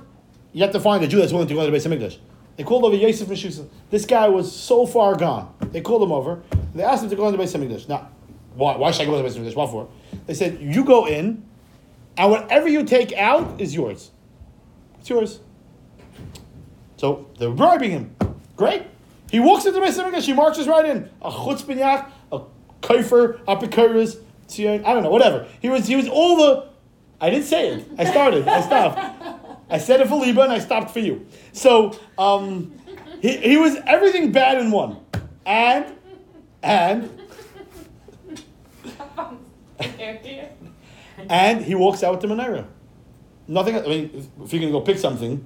[0.53, 2.17] You have to find a Jew that's willing to go to the Beis Hamikdash.
[2.55, 3.67] They called over Yosef Meshisa.
[3.89, 5.53] This guy was so far gone.
[5.71, 6.41] They called him over.
[6.73, 7.87] They asked him to go into the Beis Hamikdash.
[7.87, 8.09] Now,
[8.55, 9.55] why, why should I go to the Beis Hamikdash?
[9.55, 9.89] What for?
[10.25, 11.45] They said, you go in,
[12.17, 14.11] and whatever you take out is yours.
[14.99, 15.39] It's yours.
[16.97, 18.15] So they're bribing him.
[18.55, 18.83] Great.
[19.29, 20.23] He walks into the Beis Hamikdash.
[20.23, 21.09] He marches right in.
[21.21, 22.41] A chutzpah a
[22.81, 23.39] kaifer,
[24.47, 25.47] tzion, I don't know, whatever.
[25.61, 26.67] He was he was all the.
[27.19, 27.87] I didn't say it.
[27.97, 28.47] I started.
[28.47, 28.99] I stopped.
[29.69, 31.25] I said it for Liba and I stopped for you.
[31.51, 32.73] So um,
[33.21, 34.99] he, he was everything bad in one,
[35.45, 35.85] and
[36.63, 37.21] and
[41.29, 42.65] and he walks out with the menorah.
[43.47, 43.77] Nothing.
[43.77, 45.45] I mean, if, you're gonna go pick something,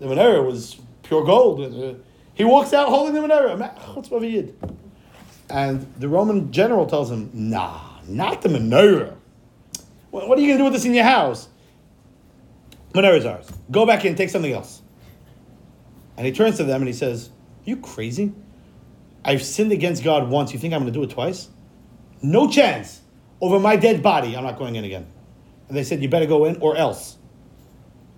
[0.00, 2.00] the menorah was pure gold.
[2.34, 4.50] He walks out holding the menorah.
[5.50, 9.14] And the Roman general tells him, "Nah, not the menorah.
[10.14, 11.48] What, what are you gonna do with this in your house?
[12.92, 13.50] Menorah's ours.
[13.72, 14.80] Go back in, take something else."
[16.16, 17.32] And he turns to them and he says, Are
[17.64, 18.32] "You crazy?
[19.24, 20.52] I've sinned against God once.
[20.52, 21.48] You think I'm gonna do it twice?
[22.22, 23.00] No chance.
[23.40, 25.04] Over my dead body, I'm not going in again."
[25.66, 27.16] And they said, "You better go in, or else."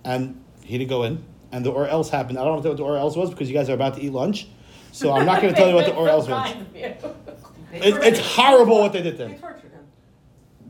[0.05, 1.25] And he didn't go in.
[1.51, 2.37] And the or else happened.
[2.37, 4.11] I don't know what the or else was because you guys are about to eat
[4.11, 4.47] lunch.
[4.91, 6.53] So I'm not going to tell you what the or else was.
[7.69, 9.41] It, it's horrible what they did to him.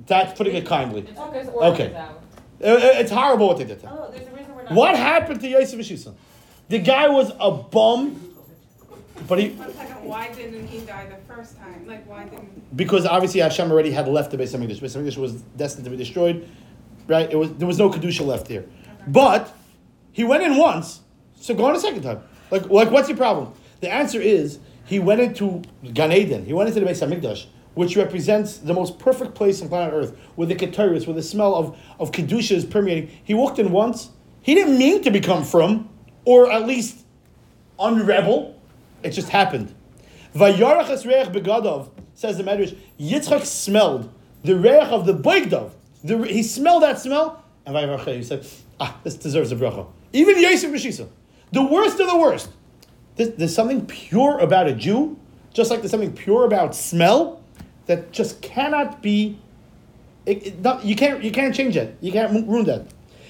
[0.08, 0.26] Tortured him.
[0.28, 1.02] That's putting it kindly.
[1.02, 1.40] It's okay.
[1.40, 2.06] It's Okay.
[2.60, 3.94] It- it- it's horrible what they did to him.
[3.98, 4.74] Oh, there's a reason we're not.
[4.74, 6.14] What happened to Yosef Meshisa?
[6.70, 8.20] The guy was a bum,
[9.28, 11.86] but he One second, why didn't he die the first time?
[11.88, 12.76] Like, why didn't?
[12.76, 14.80] because obviously Hashem already had left the Beis Hamikdash.
[14.82, 16.48] Beis Hamikdash was destined to be destroyed,
[17.08, 17.32] right?
[17.32, 18.66] It was there was no kedusha left here,
[19.08, 19.54] but
[20.12, 21.02] he went in once,
[21.40, 22.22] so go on a second time.
[22.52, 23.54] Like, like what's your problem?
[23.82, 25.62] The answer is he went into
[25.94, 26.46] Gan Eden.
[26.46, 27.46] He went into the Beis Hamikdash,
[27.78, 31.54] which represents the most perfect place on planet Earth, with the keteris, with the smell
[31.54, 33.10] of of kedusha is permeating.
[33.24, 34.10] He walked in once.
[34.42, 35.90] He didn't mean to become from,
[36.26, 37.06] or at least
[37.80, 38.56] unrebel.
[39.04, 39.76] It just happened.
[40.34, 44.12] Vayarach es reich begadov, says the Medrash, Yitzchak smelled
[44.44, 45.72] the reich of the boigdov.
[46.04, 48.48] The, he smelled that smell, and Vayarach, he said,
[48.80, 49.86] ah, this deserves a bracha.
[50.14, 51.08] Even Yosef Meshisa,
[51.52, 52.50] the worst of the worst.
[53.16, 55.20] There's something pure about a Jew,
[55.54, 57.37] just like there's something pure about smell,
[57.88, 59.40] that just cannot be,
[60.26, 61.98] it, it- not, you, can't, you can't change it.
[62.02, 62.88] You can't ruin that.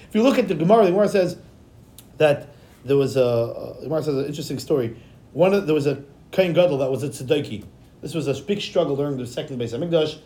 [0.10, 1.38] If you look at the Gemara, the Gemara says
[2.18, 2.50] that
[2.86, 4.98] there was a, uh, the Gemara says an interesting story.
[5.34, 7.66] One of, there was a Kohen Gadol that was a tzedeki.
[8.02, 10.20] This was a big struggle during the second Beis HaMikdash.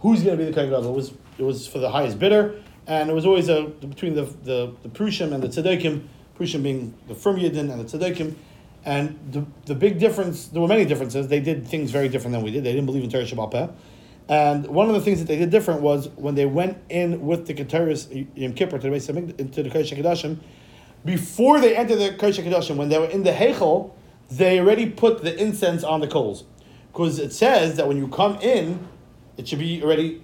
[0.00, 0.92] who's going to be the Kohen Gadol.
[0.92, 2.54] It was it was for the highest bidder,
[2.86, 6.06] and it was always a between the the, the Prushim and the Tzaddikim.
[6.38, 8.34] Prushim being the Frum Yidden and the Tzaddikim.
[8.86, 11.26] And the, the big difference, there were many differences.
[11.26, 12.62] They did things very different than we did.
[12.62, 13.68] They didn't believe in Torah Sheb'al Peh.
[14.28, 17.46] And one of the things that they did different was when they went in with
[17.48, 19.08] the Keteris Yom Kippur to the Beis
[19.38, 20.38] into the Kodesh HaKadoshim,
[21.04, 23.90] before they entered the Kodesh HaKadoshim, when they were in the Heichel,
[24.30, 26.44] they already put the incense on the coals.
[26.92, 28.88] Because it says that when you come in,
[29.36, 30.22] it should be already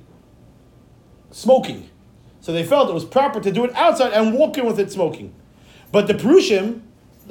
[1.32, 1.90] smoking.
[2.40, 4.90] So they felt it was proper to do it outside and walk in with it
[4.90, 5.34] smoking.
[5.92, 6.82] But the Perushim,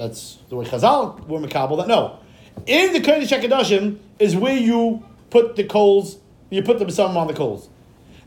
[0.02, 2.18] that's the way Chazal were Makabal, that no.
[2.66, 6.18] In the Kodesh HaKadoshim is where you put the coals,
[6.50, 7.70] you put the Besamim on the coals.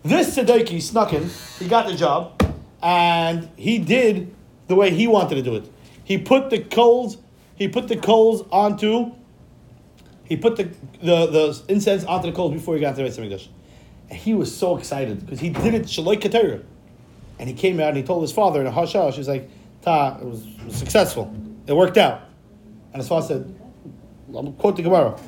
[0.04, 2.40] This Tzadiki snuck in, he got the job,
[2.80, 4.32] and he did
[4.68, 5.68] the way he wanted to do it.
[6.04, 7.16] He put the coals,
[7.56, 9.12] he put the coals onto,
[10.24, 10.64] he put the,
[11.02, 13.48] the, the incense onto the coals before he got to the Beis.
[14.10, 16.62] And he was so excited because he did it Shaloi Keter.
[17.40, 19.50] And he came out and he told his father in a hush hush, he's like,
[19.82, 21.34] Ta, it was, it was successful.
[21.66, 22.22] It worked out.
[22.92, 23.60] And his father said,
[24.34, 25.18] I'll quote the Gemara.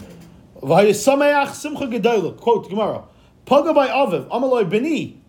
[0.63, 2.37] Vayisameach simcha gedolah.
[2.39, 3.05] Quote the Gemara.
[3.45, 5.23] By Aviv, Amaloi Beni.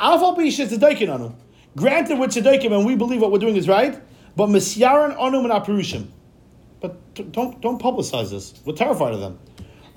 [0.00, 1.32] Alpha Bisha Tzedaikin Anu.
[1.76, 4.00] Granted, with Tzedaikim, and we believe what we're doing is right,
[4.36, 6.08] but Misyaran Anu and Aperushim.
[6.80, 8.54] But don't, don't publicize this.
[8.64, 9.38] We're terrified of them.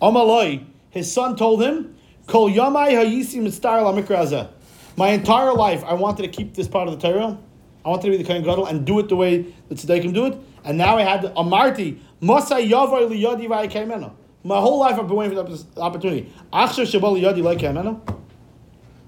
[0.02, 1.96] Amaloi, his son told him,
[2.28, 4.48] Kol Yamai Hayisi La
[4.96, 7.38] My entire life, I wanted to keep this part of the Torah.
[7.86, 10.26] I wanted to be the Kohen Gadol and do it the way the Tzedaikim do
[10.26, 10.38] it.
[10.64, 14.12] And now I had the Amarti, Liyadi.
[14.44, 16.34] My whole life I've been waiting for this opportunity.
[16.52, 18.02] Liyadi.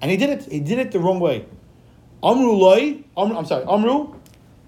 [0.00, 0.44] And he did it.
[0.44, 1.44] He did it the wrong way.
[2.22, 4.14] Amru Amru, I'm sorry, Amru,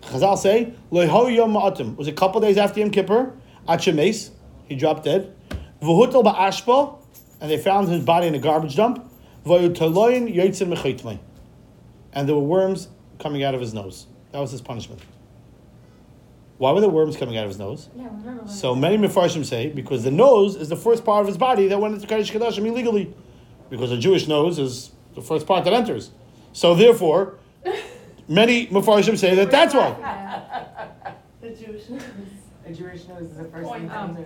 [0.02, 1.54] Chazal say, loy ho yom.
[1.56, 3.32] It was a couple days after Yom Kippur,
[3.68, 4.30] at Shemes,
[4.66, 5.34] he dropped dead.
[5.82, 6.96] V'hutel ba'ashpa,
[7.40, 9.06] and they found his body in a garbage dump.
[9.44, 9.76] And
[12.28, 12.88] there were worms
[13.20, 14.06] coming out of his nose.
[14.32, 15.00] That was his punishment.
[16.58, 17.88] Why were the worms coming out of his nose?
[17.96, 21.38] Yeah, remember So many Mefarshim say because the nose is the first part of his
[21.38, 23.14] body that went into Kodesh Kadashim illegally.
[23.70, 26.10] Because a Jewish nose is the first part that enters.
[26.52, 27.38] So therefore,
[28.28, 31.14] many Mefarshim say that that's why.
[31.40, 31.88] The Jewish.
[31.88, 32.02] Nose.
[32.66, 33.88] A Jewish nose is the first Point.
[33.88, 34.18] that comes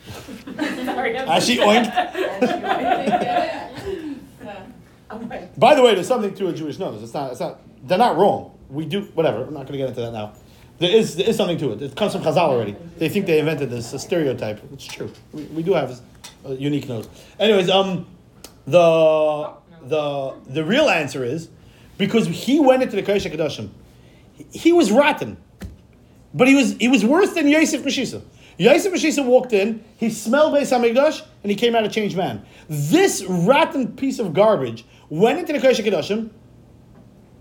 [0.86, 1.90] Sorry, I'm As she oinked.
[5.58, 7.02] By the way, there's something to a Jewish nose.
[7.02, 7.32] It's not.
[7.32, 7.60] It's not.
[7.84, 8.58] They're not wrong.
[8.68, 9.42] We do whatever.
[9.44, 10.32] I'm not going to get into that now.
[10.78, 11.82] There is there is something to it.
[11.82, 12.74] It comes from Chazal already.
[12.96, 14.60] They think they invented this stereotype.
[14.72, 15.12] It's true.
[15.32, 16.00] We, we do have
[16.44, 17.08] a unique nose.
[17.38, 18.06] Anyways, um,
[18.66, 19.52] the
[19.82, 21.48] the the real answer is
[21.98, 23.68] because he went into the Kodesh Hakadoshim.
[24.52, 25.36] He was rotten,
[26.32, 28.22] but he was he was worse than Yosef Meshisa.
[28.56, 32.44] Yosef Meshisa walked in, he smelled Beis Hamikdash, and he came out a changed man.
[32.68, 36.30] This rotten piece of garbage went into the Kodesh Hakadoshim,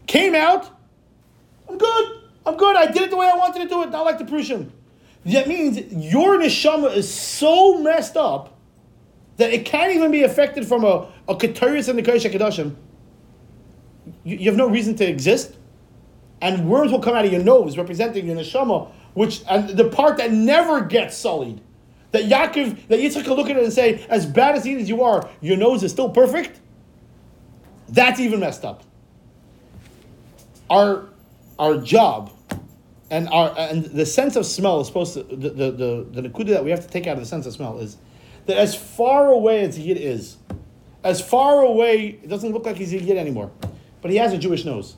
[0.10, 0.70] came out.
[1.70, 2.22] I'm good.
[2.46, 2.76] I'm good.
[2.76, 4.74] I did it the way I wanted to do it, not like the Prussian.
[5.26, 8.58] That means your neshama is so messed up
[9.38, 12.76] that it can't even be affected from a, a Keteris and the Kodesh HaKadoshim.
[14.24, 15.56] You, you have no reason to exist.
[16.42, 20.18] And worms will come out of your nose representing your neshama, which and the part
[20.18, 21.62] that never gets sullied.
[22.12, 25.30] That Yaakov, that Yitzchak look at it and say, as bad as as you are,
[25.42, 26.60] your nose is still perfect.
[27.90, 28.84] That's even messed up.
[30.70, 31.10] Our
[31.58, 32.32] our job
[33.10, 36.50] and our and the sense of smell is supposed to the the the, the nakuda
[36.50, 37.98] that we have to take out of the sense of smell is
[38.46, 40.38] that as far away as Yid is,
[41.04, 43.52] as far away it doesn't look like he's a Yid anymore,
[44.02, 44.96] but he has a Jewish nose.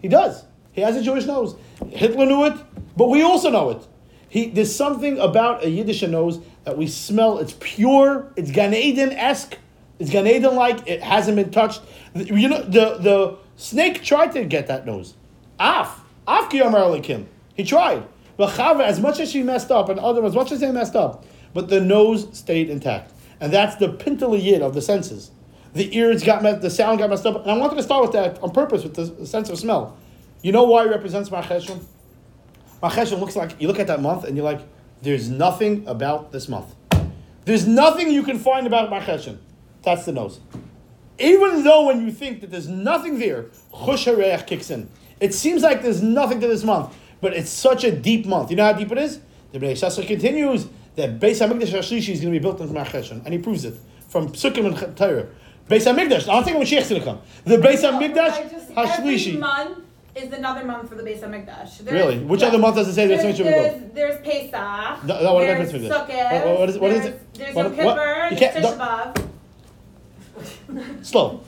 [0.00, 0.44] He does.
[0.72, 1.54] He has a Jewish nose.
[1.90, 2.54] Hitler knew it,
[2.96, 3.86] but we also know it.
[4.28, 7.38] He, there's something about a Yiddish nose that we smell.
[7.38, 8.32] It's pure.
[8.34, 9.58] It's Gan Eden esque.
[9.98, 10.88] It's Gan Eden like.
[10.88, 11.82] It hasn't been touched.
[12.14, 15.14] You know the the snake tried to get that nose.
[15.58, 17.28] Af Af Kiyamar Kim.
[17.54, 18.04] He tried.
[18.36, 20.96] But Chava, as much as she messed up, and other as much as they messed
[20.96, 25.30] up, but the nose stayed intact, and that's the pintal yid of the senses.
[25.74, 28.12] The ears got messed, the sound got messed up, and I wanted to start with
[28.12, 29.96] that on purpose with the sense of smell.
[30.42, 31.84] You know why it represents Marcheshvan?
[32.82, 34.60] Marcheshvan looks like you look at that month and you're like,
[35.02, 36.74] there's nothing about this month.
[37.44, 39.38] There's nothing you can find about Marcheshvan.
[39.82, 40.40] That's the nose.
[41.18, 44.88] Even though when you think that there's nothing there, Chush Hareach kicks in.
[45.20, 48.50] It seems like there's nothing to this month, but it's such a deep month.
[48.50, 49.20] You know how deep it is?
[49.52, 53.24] The Bnei Yissaschar continues that Beis Hamikdash Hashlishi is going to be built in Marcheshvan,
[53.24, 53.74] and he proves it
[54.08, 55.26] from Sukkim and Torah.
[55.68, 56.28] Beis Hamikdash.
[56.28, 57.20] I'm thinking when Mashiach's going to come.
[57.44, 59.38] The Beis I Hamikdash Hashlishi.
[59.38, 59.78] month
[60.16, 61.78] is another month for the Beis Hamikdash.
[61.78, 62.18] There's- Really?
[62.18, 62.48] Which yeah.
[62.48, 65.04] other month does it say there's There's, should be there's, there's Pesach.
[65.04, 65.70] No, no, what there's?
[65.72, 66.44] Sukkot.
[66.46, 67.34] What- what is- what is there's, it?
[67.34, 67.94] There's Yom Kippur.
[68.30, 68.78] There's can't- Tisha
[69.14, 69.28] B'Av.
[71.02, 71.40] Slow.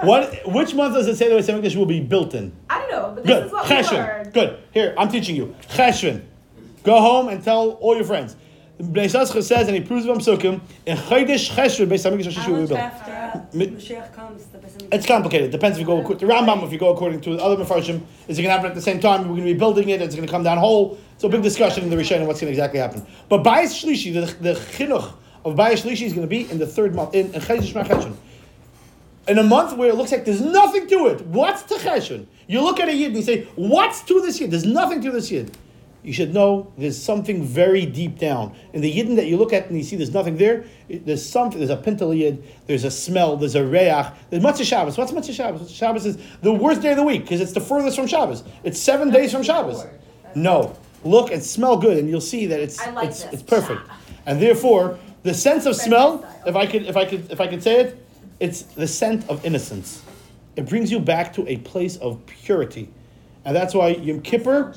[0.00, 0.40] What?
[0.52, 2.52] Which month does it say the Beis Hamikdash will be built in?
[2.68, 3.46] I don't know, but this Good.
[3.46, 3.92] is what we Cheshvan.
[3.92, 4.32] learned.
[4.32, 4.58] Good.
[4.72, 5.54] Here, I'm teaching you.
[5.68, 6.22] Cheshvan.
[6.84, 8.36] Go home and tell all your friends.
[8.80, 12.50] Bnei Yissaschar says, and he proves it from Sukkim, in Chodesh Cheshvan, Beis Hamikdash How
[12.50, 12.80] will be built.
[12.80, 15.50] after Mashiach comes, the Beis It's complicated.
[15.50, 18.00] Depends if you go according to Rambam, if you go according to other Mefarshim.
[18.28, 19.22] Is it going to happen at the same time?
[19.22, 20.00] We're going to be building it.
[20.00, 20.98] It's going to come down whole.
[21.14, 23.06] It's a big discussion in the Rishon on what's going to exactly happen.
[23.28, 25.12] But Bayis Shlishi, the, the chinuch
[25.44, 28.16] of Bayis Shlishi is going to be in the third month, in, in Marcheshvan.
[29.28, 31.20] In a month where it looks like there's nothing to it.
[31.26, 32.26] What's to Cheshvan?
[32.46, 34.50] You look at a Yid and you say, what's to this Yid?
[34.50, 35.56] There's nothing to this Yid.
[36.02, 38.56] You should know there's something very deep down.
[38.72, 41.58] In the Yidden that you look at and you see there's nothing there, there's something,
[41.58, 44.96] there's a pintel Yid, there's a smell, there's a reach, there's Motzei Shabbos.
[44.96, 45.70] What's Motzei Shabbos?
[45.70, 48.42] Shabbos is the worst day of the week because it's the furthest from Shabbos.
[48.64, 49.84] It's seven days from Shabbos.
[50.34, 50.74] No.
[51.04, 53.82] Look and smell good and you'll see that it's, like it's, it's perfect.
[54.24, 57.62] And therefore, the sense of smell, if I could, if I could, if I could
[57.62, 58.06] say it,
[58.38, 60.02] it's the scent of innocence.
[60.56, 62.90] It brings you back to a place of purity,
[63.44, 64.74] and that's why Yom Kippur,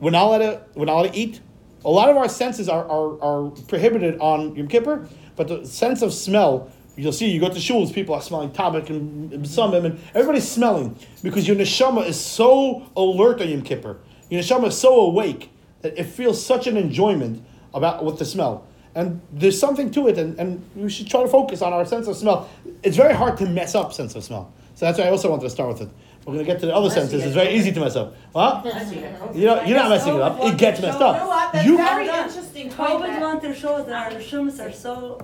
[0.00, 1.40] we're not allowed to, we're not allowed to eat.
[1.84, 6.00] A lot of our senses are, are, are prohibited on Yom Kippur, but the sense
[6.02, 10.00] of smell, you'll see, you go to shuls, people are smelling tabak and samim, and
[10.14, 13.98] everybody's smelling because your neshama is so alert on Yom Kippur.
[14.30, 18.64] Your neshama is so awake that it feels such an enjoyment about with the smell.
[18.94, 22.06] And there's something to it, and, and we should try to focus on our sense
[22.08, 22.48] of smell.
[22.82, 24.52] It's very hard to mess up sense of smell.
[24.74, 25.88] So that's why I also wanted to start with it.
[26.26, 27.24] We're going to get to the other Unless senses.
[27.24, 28.14] It's very easy to mess up.
[28.32, 28.64] What?
[28.64, 29.34] Unless you get COVID.
[29.36, 30.38] You know, you're not messing it up.
[30.40, 31.26] It gets messed You know up.
[31.26, 31.52] what?
[31.52, 32.90] That's You, very interesting point.
[32.90, 35.18] COVID that- want to show that our neshumas are so.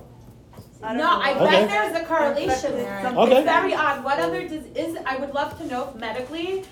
[0.83, 1.11] I No, know.
[1.21, 1.67] I Okay.
[1.67, 3.01] bet there's a correlation there.
[3.03, 4.03] Something- It's very odd.
[4.05, 6.65] What other dis- is, I would love to know if medically,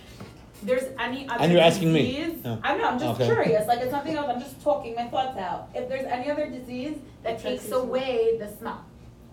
[0.63, 2.03] there's any other And you're asking me.
[2.17, 2.41] disease.
[2.45, 2.57] Yeah.
[2.63, 3.27] I know, I'm just Okay.
[3.27, 5.69] curious, like it's something else, I'm just talking my thoughts out.
[5.75, 8.81] If there's any other disease that takes away the smell.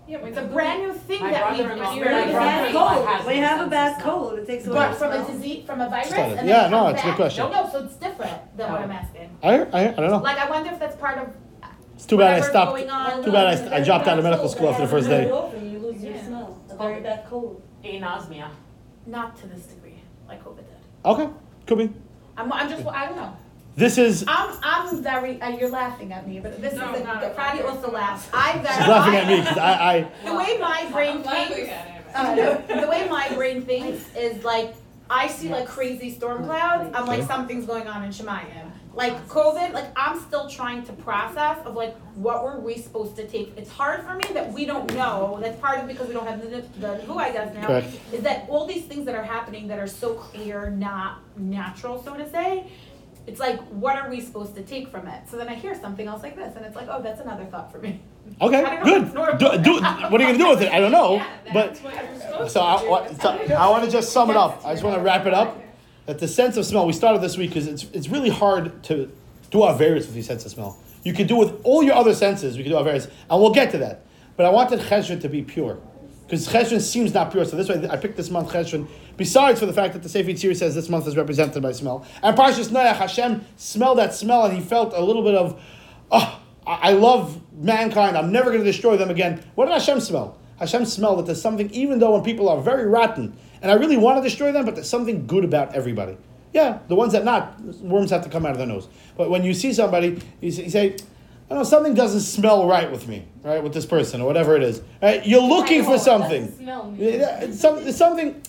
[0.05, 2.34] Yeah, but It's a brand new thing My that we've brother-in-law- We my have a
[2.34, 2.34] bad
[2.74, 3.07] brother-in-law cold.
[3.07, 4.39] has We have a bad cold.
[4.39, 4.76] It takes away.
[4.76, 6.38] But from a disease, from a virus, Start it.
[6.39, 7.17] and Yeah, then it no, comes it's a good back.
[7.17, 7.51] question.
[7.51, 8.93] No, no, so it's different than what I'm oh.
[8.93, 9.30] asking.
[9.41, 10.17] I, I, I don't know.
[10.17, 11.30] Like, I wonder if that's part of
[11.95, 12.71] It's too bad I whatever's stopped.
[12.76, 13.24] going on.
[13.24, 15.26] Too bad I, st- I dropped out of medical school after the first day.
[15.26, 16.57] You lose your smell.
[16.69, 17.61] A very bad cold.
[17.86, 18.47] Anosmia.
[19.05, 20.65] Not to this degree, like COVID did.
[21.06, 21.30] Okay,
[21.68, 21.89] could be.
[22.38, 23.36] I'm, I'm just, I don't know.
[23.76, 24.24] This is.
[24.28, 27.36] I'm, I'm very, uh, you're laughing at me, but this No, is, not a, at
[27.36, 27.76] Friday all.
[27.76, 28.28] also laughs.
[28.34, 28.76] I very.
[28.78, 30.08] She's laughing at me because I, I.
[30.26, 31.72] The way my brain I'm laughing thinks,
[32.14, 32.78] at him.
[32.78, 34.76] uh, the way my brain thinks is like,
[35.10, 38.72] I see like crazy storm clouds, I'm like, something's going on in Shemayim.
[38.96, 43.28] Like COVID, like I'm still trying to process of like, what were we supposed to
[43.28, 43.58] take?
[43.58, 46.41] It's hard for me that we don't know, that's part of because we don't have
[46.41, 47.66] the, the, who I guess now.
[47.66, 47.88] Correct.
[48.12, 52.16] Is that all these things that are happening that are so clear, not natural, so
[52.16, 52.72] to say,
[53.26, 55.30] it's like, what are we supposed to take from it?
[55.30, 57.72] So then I hear something else like this, and it's like, oh, that's another thought
[57.72, 58.02] for me.
[58.41, 59.64] Okay, don't know if good.
[59.64, 60.72] Do, do, what are you gonna do with it?
[60.72, 61.16] I don't know.
[61.46, 64.66] Yeah, But so I, what, so I want to just sum it up.
[64.66, 65.62] I just want to wrap it up.
[66.06, 69.12] That the sense of smell we started this week because it's it's really hard to
[69.51, 70.78] do aveiros with your sense of smell.
[71.04, 72.58] You can do with all your other senses.
[72.58, 74.06] We can do aveiros, and we'll get to that.
[74.36, 75.80] But I wanted cheshvan to be pure
[76.24, 77.45] because cheshvan seems not pure.
[77.45, 78.88] So this way, I picked this month cheshvan.
[79.16, 82.06] Besides for the fact that the Sefer Yetzirah says this month is represented by smell,
[82.22, 85.62] and Parshas Noach Hashem smelled that smell and he felt a little bit of,
[86.12, 88.18] oh, I love mankind.
[88.18, 89.43] I'm never going to destroy them again.
[89.56, 90.38] What did Hashem smell?
[90.58, 93.97] Hashem smelled that there's something, even though when people are very rotten, and I really
[93.97, 96.18] want to destroy them, but there's something good about everybody.
[96.53, 98.88] Yeah, the ones that not, worms have to come out of their nose.
[99.18, 100.95] But when you see somebody, you say, you say
[101.53, 104.55] I don't know, something doesn't smell right with me, right, with this person or whatever
[104.55, 104.82] it is.
[105.01, 105.26] Right?
[105.26, 106.51] You're looking for oh, it something.
[106.55, 107.03] smell me.
[107.03, 108.41] It's, some, it's something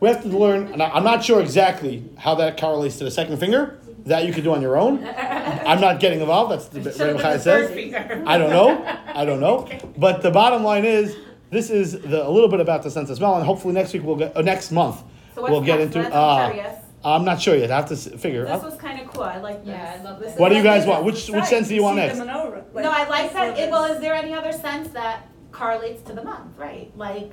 [0.00, 3.10] we have to learn, and I, I'm not sure exactly how that correlates to the
[3.10, 3.78] second finger.
[4.06, 5.04] That you could do on your own.
[5.06, 6.50] I'm not getting involved.
[6.50, 7.70] That's the Should've Rebbe says.
[7.70, 8.24] finger.
[8.26, 8.84] I don't know.
[9.06, 9.68] I don't know.
[9.96, 11.16] But the bottom line is,
[11.52, 14.16] this is the, a little bit about the sense well, and hopefully next week we'll
[14.16, 15.02] get, uh, next month
[15.34, 15.98] So what's we'll get into.
[16.02, 16.78] That's I'm Uh.
[17.04, 17.70] I'm not sure yet.
[17.72, 18.44] I have to s- figure.
[18.46, 19.24] This was kind of cool.
[19.24, 19.74] I like this.
[19.74, 20.34] Yeah, I love This this.
[20.34, 21.04] is What do you guys want?
[21.04, 22.18] Which which sense do you want See next?
[22.18, 23.58] the No, I like that.
[23.58, 26.90] It, well, is there any other sense that correlates to the month, right?
[26.96, 27.32] Like,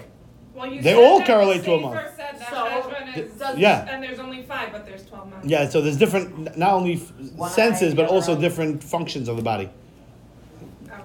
[0.55, 2.01] Well, you They said all that correlate to a month.
[2.17, 3.87] said that So, is- Yeah.
[3.89, 5.47] And there's only five, but there's twelve months.
[5.47, 9.43] Yeah, so there's different, not only f- One senses, but also different functions of the
[9.43, 9.69] body.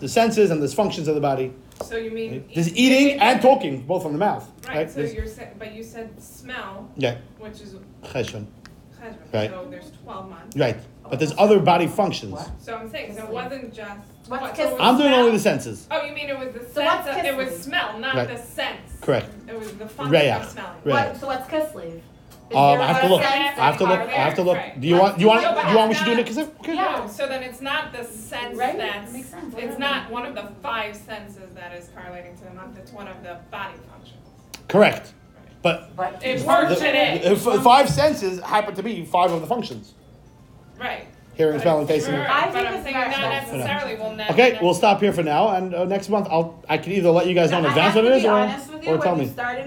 [0.00, 1.52] The senses and there's functions of the body.
[1.82, 2.48] So you mean.
[2.54, 4.90] There's eating and talking, both from the mouth, Right, right?
[4.90, 8.46] so There's- you're saying, but you said smell, Yeah, which is cheshvan,
[9.00, 9.50] Cheshvan, Right.
[9.50, 10.56] so there's twelve months.
[10.56, 10.76] right.
[11.10, 12.32] But there's other body functions.
[12.32, 12.50] What?
[12.58, 13.90] So I'm saying, so it wasn't just.
[14.26, 15.86] What's what, so it was I'm doing only the senses.
[15.90, 17.62] Oh, you mean it was the So what's sense, of- it was kissing?
[17.64, 18.28] smell, not Right.
[18.28, 18.90] the sense.
[19.02, 19.28] Correct.
[19.46, 20.30] It was the function Reach.
[20.32, 20.70] of smelling.
[20.84, 21.08] Right.
[21.10, 21.20] what?
[21.20, 21.96] So what's Kislev?
[21.96, 22.00] Is
[22.52, 23.22] Um, there I have to look.
[23.22, 24.00] I have to look.
[24.00, 24.58] I have to look.
[24.78, 25.16] Do you want?
[25.16, 25.42] Do you want?
[25.42, 26.16] No, Do you want me it's to do it?
[26.16, 26.74] not- Because okay.
[26.74, 28.76] No, so then it's not the sense Right?
[28.76, 32.50] that's, Makes sense, it's not one of the five senses that is correlating to the
[32.50, 34.20] month, it's one of the body functions.
[34.68, 35.14] Correct.
[35.62, 36.22] But But.
[36.22, 37.20] It the, works today.
[37.24, 39.94] if five senses happen to be five of the functions:
[40.78, 41.06] Right.
[41.34, 42.14] hearing, smelling, tasting.
[42.14, 43.58] Sure, I but think I'm it's thinking very not sensitive.
[43.60, 44.32] necessarily will never.
[44.34, 47.26] Okay, we'll stop here for now, and uh, next month I'll I can either let
[47.26, 48.84] you guys know in I advance have what to it is, be or honest with
[48.84, 49.24] you, or tell when me.
[49.26, 49.66] you started